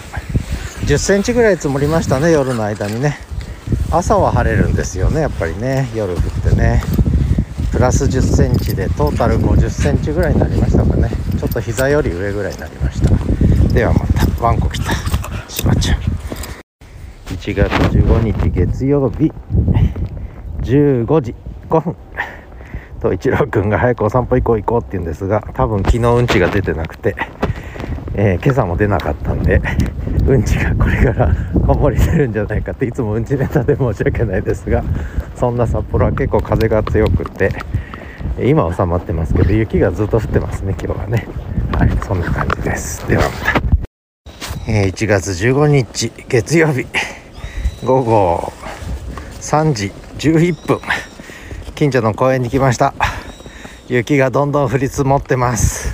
[0.86, 3.18] 10センチぐらい積もりましたね、夜の間にね。
[3.90, 5.90] 朝は晴れるんですよね、やっぱりね。
[5.96, 6.84] 夜降ってね。
[7.76, 11.10] プラス1 0センチでトータル5 0センチぐらいになりましたかね。
[11.38, 13.10] ちょっと膝より上ぐらいになりました。
[13.74, 14.94] ではまたワンコ来た。
[15.50, 16.00] しまっちゃう
[17.34, 19.30] 1月15日月曜日。
[20.62, 21.36] 15時。
[21.70, 21.96] 5分。
[23.02, 27.14] と一郎くんが早くお散歩行こう行こうって言うんですが多分昨日うんちが出てなくて、
[28.18, 29.62] えー、今朝も出なかったんで
[30.26, 31.36] うんちがこれから
[31.68, 34.84] こぼれてるんじゃないかっていつもうんちネタで申し訳ないですが
[35.36, 37.52] そんな札幌は結構風が強くて
[38.42, 41.28] 今収まってますけど雪がずっと降ってますね今日はね。
[41.78, 43.06] はいそんな感じです。
[43.08, 43.62] ではまた、
[44.72, 46.86] えー、1月15日月曜日
[47.84, 48.54] 午後
[49.42, 50.80] 3時11分
[51.76, 52.94] 近所の公園に来ました。
[53.90, 55.85] 雪がどんどん降り積もってます。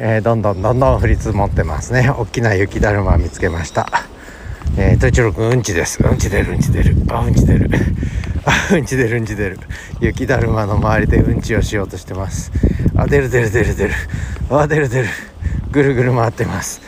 [0.00, 2.08] えー、どんどんどんどん降り積もってますね。
[2.08, 3.88] 大きな雪だるま見つけました。
[4.76, 6.00] えー、と一郎くんうんちです。
[6.00, 6.94] うんち出るうんち出る。
[7.10, 7.68] あうんち出る。
[8.44, 9.58] あうんち出るうんち出る。
[10.00, 12.52] 雪だるまの周りでうんちをしようとしてます。
[12.96, 13.94] あ出る出る出る出る。
[14.50, 15.08] あ出る出る。
[15.72, 16.80] ぐるぐる回ってます。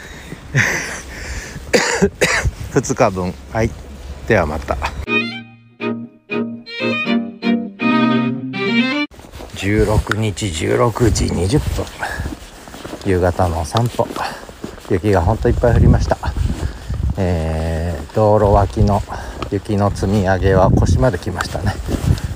[2.73, 3.35] 2日分。
[3.53, 3.71] はい。
[4.29, 4.79] ではまた。
[9.57, 11.85] 16日16時20分。
[13.05, 14.07] 夕方の散歩。
[14.91, 16.19] 雪がほんといっぱい降りました。
[17.17, 19.03] えー、道路脇の
[19.51, 21.73] 雪の積み上げは腰まで来ましたね。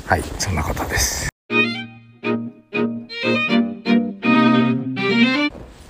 [0.06, 1.28] はいそんなことです。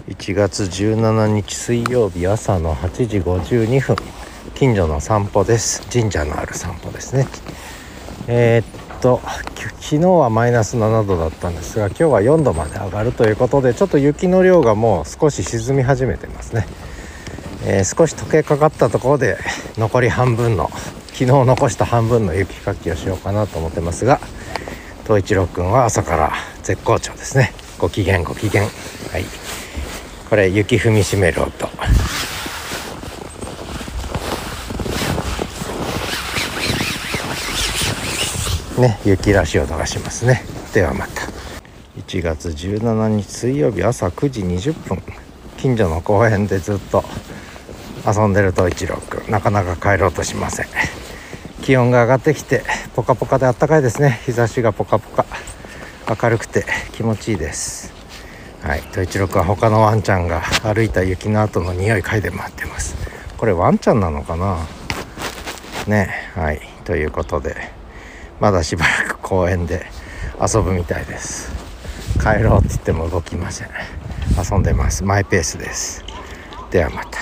[0.08, 3.96] 1月17日水曜日朝の8時52分。
[4.54, 5.82] 近所の散歩です。
[5.92, 7.26] 神社のある散歩ですね。
[8.26, 9.20] えー、っと
[9.80, 16.66] 昨日はマイナス7度だったんですが今日は4度まで上がるということでちょっと雪の量がもう少し沈み始めてますね、
[17.66, 19.36] えー、少し溶けかかったところで
[19.76, 20.70] 残り半分の
[21.08, 24.20] 昨日残した半分の雪かきをしようかなと思ってますが
[25.02, 26.32] 東一郎くんは朝から
[26.62, 27.52] 絶好調ですね。
[27.78, 28.62] ご機嫌ご機嫌。
[28.62, 28.68] は
[29.18, 29.24] い。
[30.30, 31.68] これ雪踏みしめる音。
[38.78, 40.44] ね雪らしい音がしますね。
[40.72, 41.22] ではまた。
[41.96, 45.02] 1月17日水曜日朝9時20分。
[45.56, 47.04] 近所の公園でずっと
[48.06, 50.66] 遊んでると一郎くんなかなか帰ろうとしません。
[51.62, 52.62] 気温が上がってきて
[52.94, 54.20] ポカポカであったかいですね。
[54.26, 55.24] 日差しがポカポカ。
[56.22, 57.94] 明るくて気持ちいいです。
[58.62, 58.82] はい。
[58.82, 62.96] と一郎くんは他のワンちゃんが歩いた雪の後の匂い嗅いで回ってます。
[63.38, 64.58] これワンちゃんなのかな？
[65.86, 66.10] ね。
[66.34, 66.60] はい。
[66.84, 67.72] ということで
[68.40, 69.86] まだしばらく公園で
[70.40, 71.52] 遊ぶみたいです。
[72.20, 73.68] 帰ろうって言っても動きません。
[74.38, 75.04] 遊んでます。
[75.04, 76.04] マイペースです。
[76.70, 77.18] ではまた。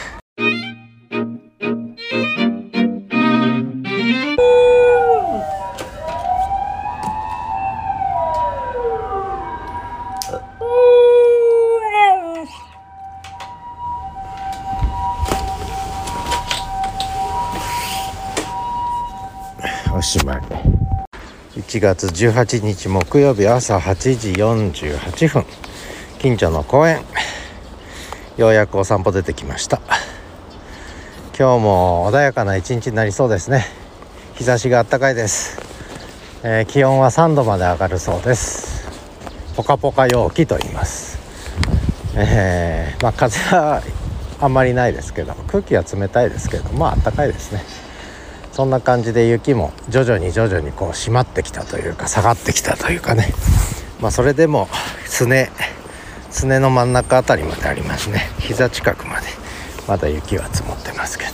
[19.94, 20.81] おしまい。
[21.56, 25.44] 1月18日木曜日朝8時48分
[26.18, 27.04] 近所の公園。
[28.38, 29.82] ようやくお散歩出てきました。
[31.38, 33.66] 今日も穏やかな一日になりそうですね。
[34.34, 35.60] 日差しが暖かいです、
[36.42, 38.88] えー、気温は3度まで上がるそうです。
[39.54, 41.18] ポカポカ陽気と言います。
[42.14, 43.82] えー、まあ風は
[44.40, 47.62] あんまりないですけど空気は冷たいですけどまあ暖かいですね。
[48.52, 53.32] そんな感じで雪も徐々に徐々にこう締まってきたというか下がってきたというかね。
[54.00, 54.68] まあそれでも
[55.06, 55.50] すね
[56.30, 58.30] すねの真ん中辺りまでありますね。
[58.38, 59.26] 膝近くまで。
[59.88, 61.32] まだ雪は積もってますけど。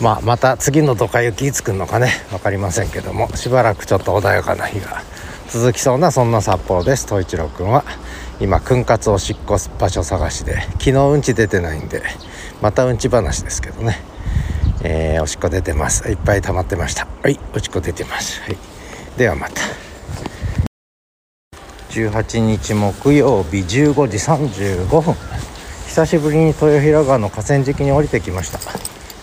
[0.00, 2.08] まあまた次のドカ雪いつ来るのかね。
[2.30, 3.34] 分かりませんけども。
[3.36, 5.02] しばらくちょっと穏やかな日が
[5.48, 7.06] 続きそうなそんな札幌です。
[7.06, 7.84] 東一郎くんは。
[8.40, 12.02] 今訓活おしっこ場所探しで昨日うんち出てないんで
[12.60, 14.13] またうんち話ですけどね。
[14.86, 16.06] えー、おしっこ出てます。
[16.10, 17.08] いっぱい溜まってました。
[17.22, 18.56] はいおしっこ出てます、はい、
[19.16, 19.62] ではまた。
[21.88, 25.14] 18日木曜日15時35分。
[25.86, 28.58] 久しぶりに豊平川の河川敷に降りてきました。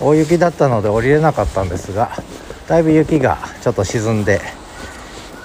[0.03, 2.09] 大雪だったので降りれなかったんですが
[2.67, 4.41] だいぶ雪がちょっと沈んで、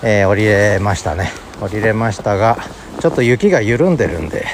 [0.02, 1.30] えー、降りれましたね。
[1.60, 2.56] 降りれましたが
[3.00, 4.46] ちょっと雪が緩んでるんで、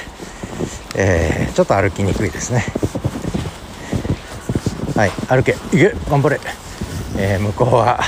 [0.97, 2.65] えー、ちょっと歩きにくいですね。
[4.95, 5.53] はい歩け。
[5.53, 6.39] 行け頑張れ、
[7.17, 7.99] えー、向こうは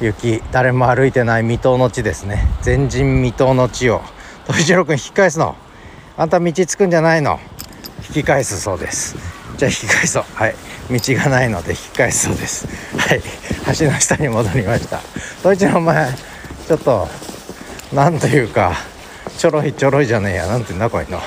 [0.00, 2.48] 雪誰も歩いてない未踏の地ですね。
[2.64, 4.02] 前人未踏の地を。
[4.46, 5.56] 富次郎君引き返すの。
[6.16, 7.40] あんた道つくんじゃないの。
[8.08, 9.16] 引き返すそうです。
[9.56, 10.24] じゃあ引き返そう。
[10.34, 10.54] はい。
[10.90, 12.66] 道がないので引き返すそうです。
[12.98, 13.22] はい。
[13.78, 15.00] 橋の下に戻りました。
[15.42, 16.12] 富次郎お前
[16.66, 17.08] ちょっと
[17.92, 18.74] なんというか
[19.38, 20.46] ちょろいちょろいじゃねえや。
[20.46, 21.20] なんて言うんだこういうの。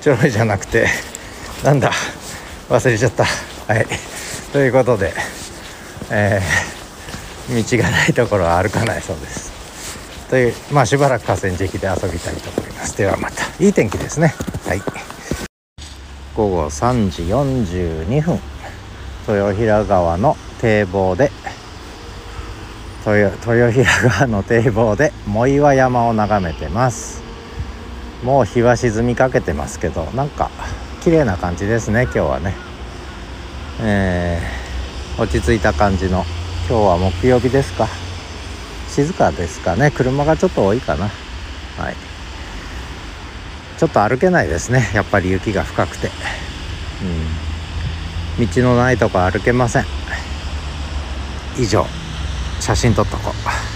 [0.00, 0.86] ちょろいじゃなくて
[1.64, 1.90] なんだ？
[2.68, 3.24] 忘れちゃった。
[3.24, 3.86] はい。
[4.52, 5.14] ということで、
[6.10, 9.50] えー、道がないところは歩かないそうです。
[10.28, 12.98] というまあしばらく河川敷で遊びたいと思います。
[12.98, 13.44] ではまた。
[13.64, 14.34] いい天気ですね。
[14.66, 14.82] はい。
[16.36, 18.38] 午後3時42分。
[19.26, 21.30] 豊平川の堤防で
[23.06, 27.22] 豊豊平川の堤防で藻岩山を眺めてます。
[28.22, 30.50] もう日は沈みかけてますけどなんか
[31.02, 32.71] 綺麗な感じですね今日はね。
[33.84, 36.24] えー、落ち着いた感じの。
[36.68, 37.88] 今日は木曜日ですか。
[38.88, 39.90] 静かですかね。
[39.90, 41.10] 車がちょっと多いかな。
[41.76, 41.96] はい。
[43.78, 44.88] ちょっと歩けないですね。
[44.94, 46.10] やっぱり雪が深くて。
[48.38, 48.46] うん。
[48.46, 49.84] 道のないとこ歩けません。
[51.58, 51.84] 以上
[52.60, 53.71] 写真撮っとこう。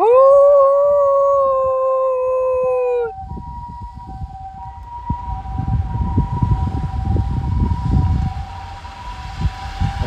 [0.00, 0.02] お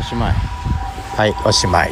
[0.02, 0.32] しまい。
[0.32, 1.90] はいおしまい。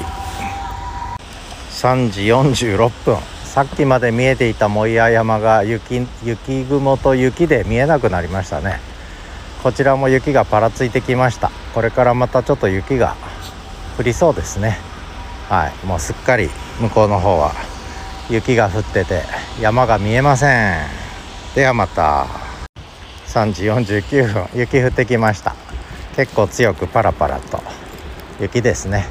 [1.73, 3.19] 3時46分。
[3.45, 8.81] さっきまで見えていたもい山が雪雪雲と雪で見えなくなりましたね。
[9.63, 11.51] こちらも雪がぱらついてきました。
[11.75, 13.15] これからまたちょっと雪が
[13.99, 14.79] 降りそうですね。
[15.51, 16.49] はいもうすっかり
[16.81, 17.53] 向こうの方は
[18.31, 19.23] 雪が降ってて
[19.61, 20.79] 山が見えません。
[21.57, 22.27] ではまた。
[23.27, 24.47] 3時49分。
[24.55, 25.57] 雪降ってきました。
[26.15, 27.61] 結構強くパラパラと。
[28.41, 29.09] 雪ですね。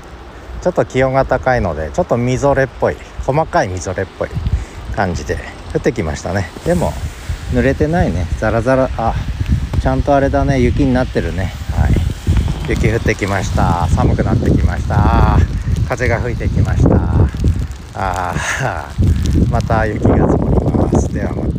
[0.61, 2.95] ちょっと気温が高いのでちょっとみぞれっぽい。
[3.25, 4.29] 細かいみぞれっぽい。
[4.95, 5.37] 感じで
[5.75, 6.49] 降ってきましたね。
[6.65, 6.93] でも
[7.51, 8.25] 濡れてないね。
[8.37, 8.89] ザラザラ。
[8.97, 9.13] あ
[9.81, 10.61] ちゃんとあれだね。
[10.61, 11.51] 雪になってるね。
[11.75, 11.91] はい。
[12.69, 13.85] 雪降ってきました。
[13.89, 15.37] 寒くなってきました。
[15.89, 17.38] 風が吹いてきました。
[18.01, 18.93] あ
[19.49, 21.13] また雪が積もります。
[21.13, 21.49] ではまた。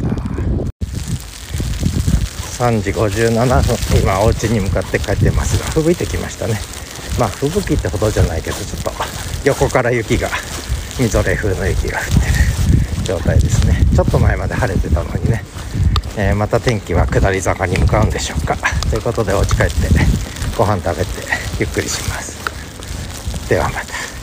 [2.64, 6.58] 3時57分今お家に向かって帰ってますが吹雪いてきましたね。
[7.18, 8.90] まあ吹雪ってほどじゃないけどちょっと
[9.44, 10.30] 横から雪が
[10.98, 12.10] みぞれ風の雪が降って
[13.00, 13.84] る状態ですね。
[13.94, 15.44] ちょっと前まで晴れてたのにね、
[16.16, 18.56] えー、また天気は下り坂に向かうんでしょうか。
[18.88, 19.72] ということでお家帰って
[20.56, 21.10] ご飯食べて
[21.58, 22.38] ゆっくりします。
[23.46, 24.19] ではまた。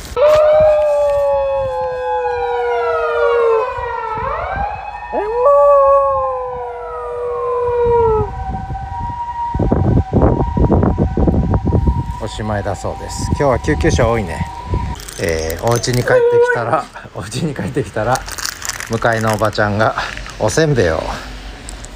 [12.48, 13.26] おしまいだそうです。
[13.32, 14.40] 今日は救急車多いね。
[15.20, 16.12] えー、お家に帰って
[16.50, 18.22] きたら お家に帰ってきたら
[18.90, 19.96] 向かいのおばちゃんが
[20.40, 21.04] おせんべいを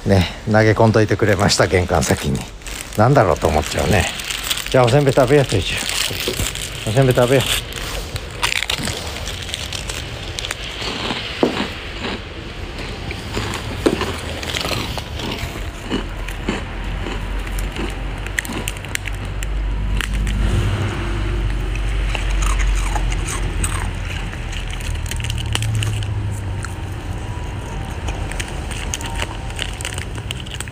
[0.04, 2.38] ね投げ込んどいてくれました玄関先に。
[2.98, 4.12] 何だろうと思っちゃうね。
[4.68, 5.76] じゃあおせんべい食べようと一応
[6.90, 7.71] おせんべい食べよう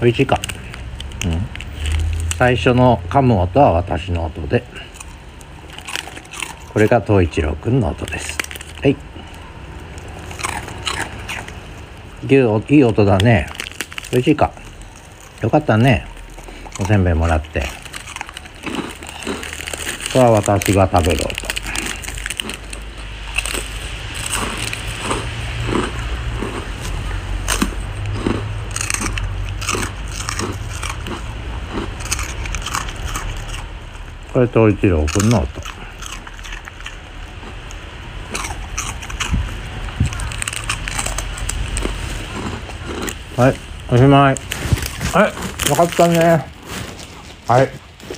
[0.00, 0.40] 美味しいか。
[1.26, 1.46] うん。
[2.36, 4.64] 最初の噛む音は私の音で。
[6.72, 8.38] これが東一郎くんの音です。
[8.82, 8.96] はい。
[12.30, 13.48] いい音だね。
[14.12, 14.52] 美味しいか。
[15.42, 16.06] よかったね。
[16.80, 17.60] おせんべいもらって。
[20.12, 21.39] これは私が食べる音
[34.32, 35.60] これと一郎くんの音
[43.36, 43.54] はい
[43.92, 44.36] おしまい。
[45.12, 45.68] はい。
[45.68, 46.46] よかったね。
[47.48, 47.68] はい。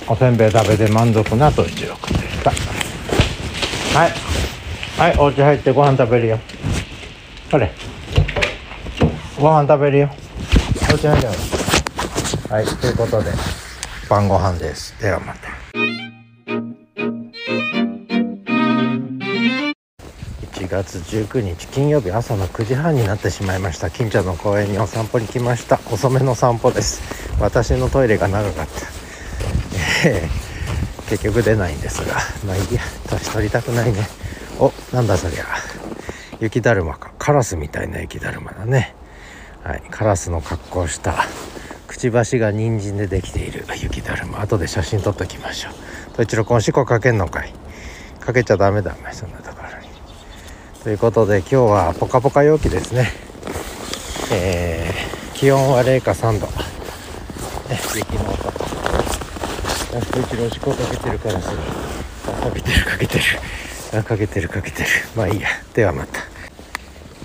[0.07, 2.51] おせんべい食べて満足なと一郎くんでした。
[3.97, 4.11] はい。
[4.97, 6.39] はいお家入ってご飯食べるよ。
[7.49, 7.71] これ。
[9.39, 10.11] ご飯食べるよ。
[10.91, 11.31] お家入るよ
[12.49, 13.31] はいということで
[14.07, 14.93] 晩ご飯です。
[15.01, 15.52] ではまた
[20.73, 23.91] 月19日金曜日朝の9時半になってしまいました。
[23.91, 25.79] 近所の公園にお散歩に来ました。
[25.91, 27.03] 遅めの散歩です。
[27.39, 32.15] 私のトイレが長かった、えー、結局出ないんですが。
[32.47, 32.81] まあいいや。
[33.07, 33.99] 年取りたくないね。
[34.57, 35.45] おなんだそりゃ。
[36.39, 37.11] 雪だるまか。
[37.19, 38.95] カラスみたいな雪だるまだね。
[39.63, 39.83] はい。
[39.91, 41.27] カラスの格好した。
[41.87, 43.65] くちばしが人参でできている。
[43.79, 44.41] 雪だるま。
[44.41, 46.15] 後で写真撮っときましょう。
[46.15, 47.53] と一郎おしこかけんのかい。
[48.19, 48.95] かけちゃダメだ。
[48.99, 49.62] お前そんなとこ
[50.83, 53.07] ということで今日はポカポカ陽気ですね、
[54.33, 58.43] えー、気温は0か3度、ね、雪の音。
[59.93, 63.23] ラスト1ロシコかけてるからすぐかけてるかけてる
[63.97, 66.19] あかけてるかけてるまあいいやではまた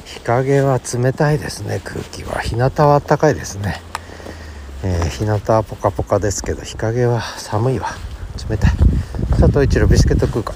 [0.04, 3.80] 日陰は冷たいですね空気は日向は暖かいですね、
[4.84, 7.88] えー、日向はポカポカですけど日陰は寒いわ
[8.48, 8.70] 冷たい
[9.30, 10.54] 佐藤一郎ビスケット食うか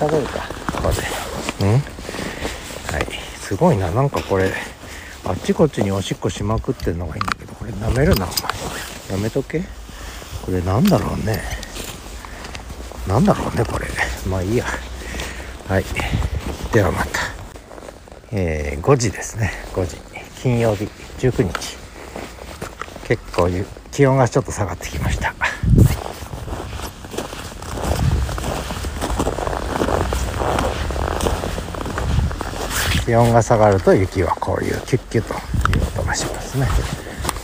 [0.00, 0.40] 食べるか。
[0.72, 1.02] ここで
[1.60, 1.72] うん？
[1.72, 3.06] はい。
[3.38, 3.90] すごいな。
[3.90, 4.50] なんかこれ
[5.26, 9.16] あっちこっちにおしっこしまくってんのがいいんだけどこれ舐めるなお前。
[9.18, 9.60] やめとけ。
[10.44, 11.42] これなんだろうね。
[13.06, 13.86] なんだろうねこれ。
[14.26, 14.64] まあいいや。
[15.68, 15.84] はい。
[16.72, 17.20] ではまた。
[18.32, 19.50] えー、5時ですね。
[19.74, 19.96] 5時。
[20.40, 20.84] 金曜日
[21.18, 21.76] 19日。
[23.06, 23.50] 結構
[23.90, 25.34] 気温がちょっと下がってきました。
[33.04, 36.66] 気温が下がると雪はこういうキュッキュという音がしますね。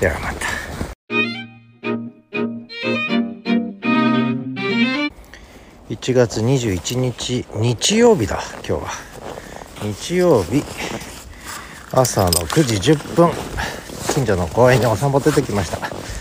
[0.01, 0.47] ではまた。
[5.89, 8.43] 1月21日日曜日だ。
[8.67, 8.91] 今日は
[9.83, 10.63] 日曜日
[11.93, 13.31] 朝の9時10分。
[14.13, 15.79] 近所の公園にお散歩出てきました。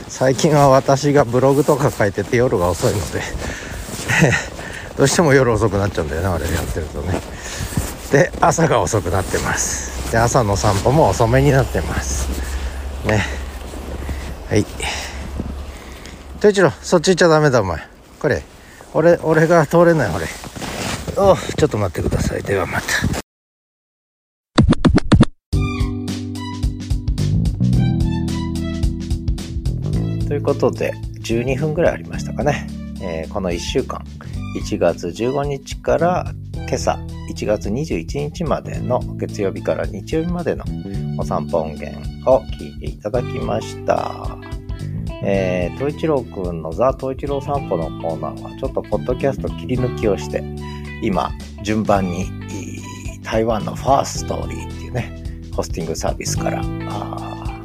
[0.08, 3.22] 最近は私がブログとか書いてて夜が遅いので。
[4.98, 7.35] どうしても夜遅くなっちゃうんだよねあれやってるとね。
[8.16, 10.10] で朝が遅くなってます。
[10.10, 12.30] で朝の散歩も遅めになってます。
[13.06, 13.22] ね。
[14.48, 14.66] はい。
[16.38, 17.82] 統一郎そっち行っちゃダメだお前。
[18.22, 18.42] これ
[18.94, 20.28] 俺俺が通れない俺
[21.18, 22.44] おちょっと待ってください。
[22.44, 22.88] ではまた。
[30.26, 32.66] ということで12分ぐらいありましたかね、
[33.02, 34.02] えー、この1週間。
[34.56, 36.98] 1月15日から今朝
[37.30, 40.64] 1月21日までの月曜日から日曜日までの
[41.18, 41.98] お散歩音源
[42.30, 44.38] を聞いていただきました。
[45.24, 50.44] えー、東一郎くんのザ・東一郎散歩のコーナーはちょっとポッドキャスト切り抜きをして
[51.02, 51.32] 今
[51.64, 52.26] 順番に
[53.24, 56.64] 台湾のファーストーリーっていうねホスティングサービスから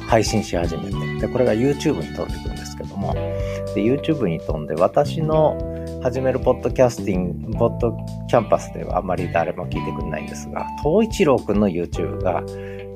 [0.07, 0.89] 配信し始め
[1.19, 5.57] てでこれが YouTube に飛んでくるんですけどもで YouTube に飛んで私の
[6.03, 7.95] 始めるポッドキャスティング、ポッド
[8.27, 12.43] キャンパスではあんまり誰も聞いてくれないんですが、東一郎くんの YouTube が、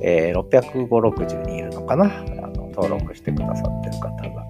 [0.01, 4.43] えー、650、60人いるのかなあの登録してくださってる方が。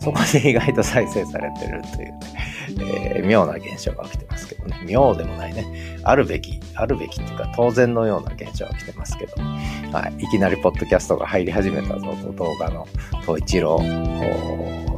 [0.00, 4.82] そこで意外と再生されてるというね、えー、妙な現象が起きてますけどね。
[4.86, 5.64] 妙でもないね。
[6.02, 10.24] あるべき、あるべきっていうか当然のような現象が起きてますけど、はい。
[10.24, 12.86] いきなりポッドキャストが入り始めたぞと動画の
[13.22, 13.78] 東一郎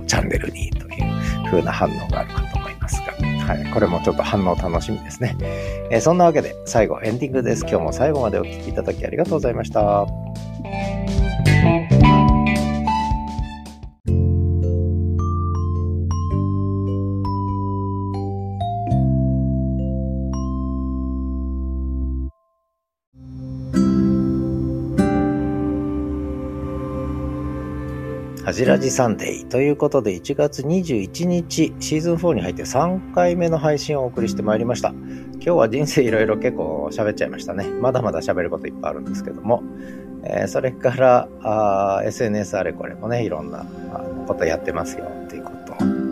[0.08, 3.12] チャンネルにという風な反応があるかとますが、
[3.46, 3.66] はい。
[3.72, 5.36] これもちょっと反応楽しみですね。
[5.90, 7.62] えー、そんなわけで最後エンディングです。
[7.62, 10.06] 今日も最後までお聴きいただきありがとうございました。
[28.56, 34.94] はじらじサンデーということで1月21日シーズン4に入って3回目の配信をお送りしてまいりました。
[35.34, 37.68] 今日は人生いろいろ結構喋っちゃいましたね。
[37.68, 39.62] まだまだ喋ることいっぱいあるんですけども。
[40.24, 43.66] えー、それからあ SNS あれこれもね、いろんな
[44.26, 45.52] ことやってますよっていうこ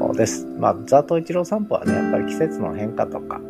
[0.09, 0.45] とです。
[0.45, 3.41] まあ、ザトイチロー散歩はね、やっぱり季節の変化とか、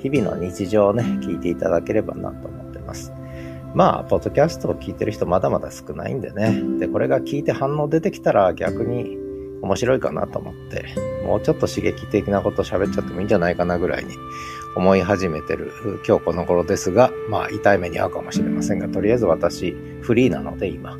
[0.00, 3.10] 日々の日常をね、聞いていただければなと思ってます。
[3.74, 6.62] まあ、ポッドキャストを聞いてる人まだまだ少ないんでね。
[6.78, 9.18] で、これが聞いて反応出てきたら逆に
[9.62, 10.84] 面白いかなと思って、
[11.26, 14.14] もうちょっと刺激的なこと喋っちゃってもいいんじゃないかなぐらいに
[14.76, 15.72] 思い始めてる
[16.06, 19.72] 今日この頃ですが、まあ、痛い目に遭うかもしれませんが、とりあえず私、
[20.02, 20.96] フリーなので今、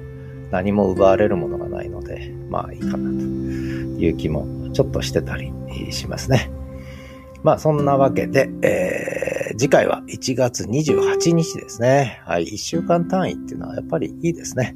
[0.51, 3.01] 何も奪われるものがないので、まあいいかなと
[4.01, 5.53] いう気もちょっとしてたり
[5.91, 6.51] しますね。
[7.45, 12.23] まあそんなわけで、えー、次回は1月28日ですね。
[12.25, 14.75] はい、1週間単位っていうのはやっぱりいいですね。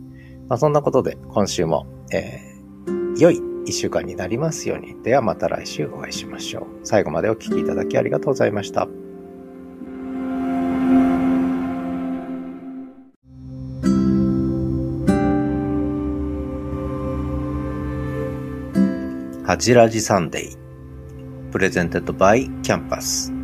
[0.49, 5.03] まあそんなことで今週も、えー、良い1週間になりますように。
[5.03, 6.67] ではまた来週お会いしましょう。
[6.85, 8.87] 最後までお聴きいただきありがとうございました。
[19.47, 20.68] はじらじサンデー。
[21.51, 23.38] プレゼ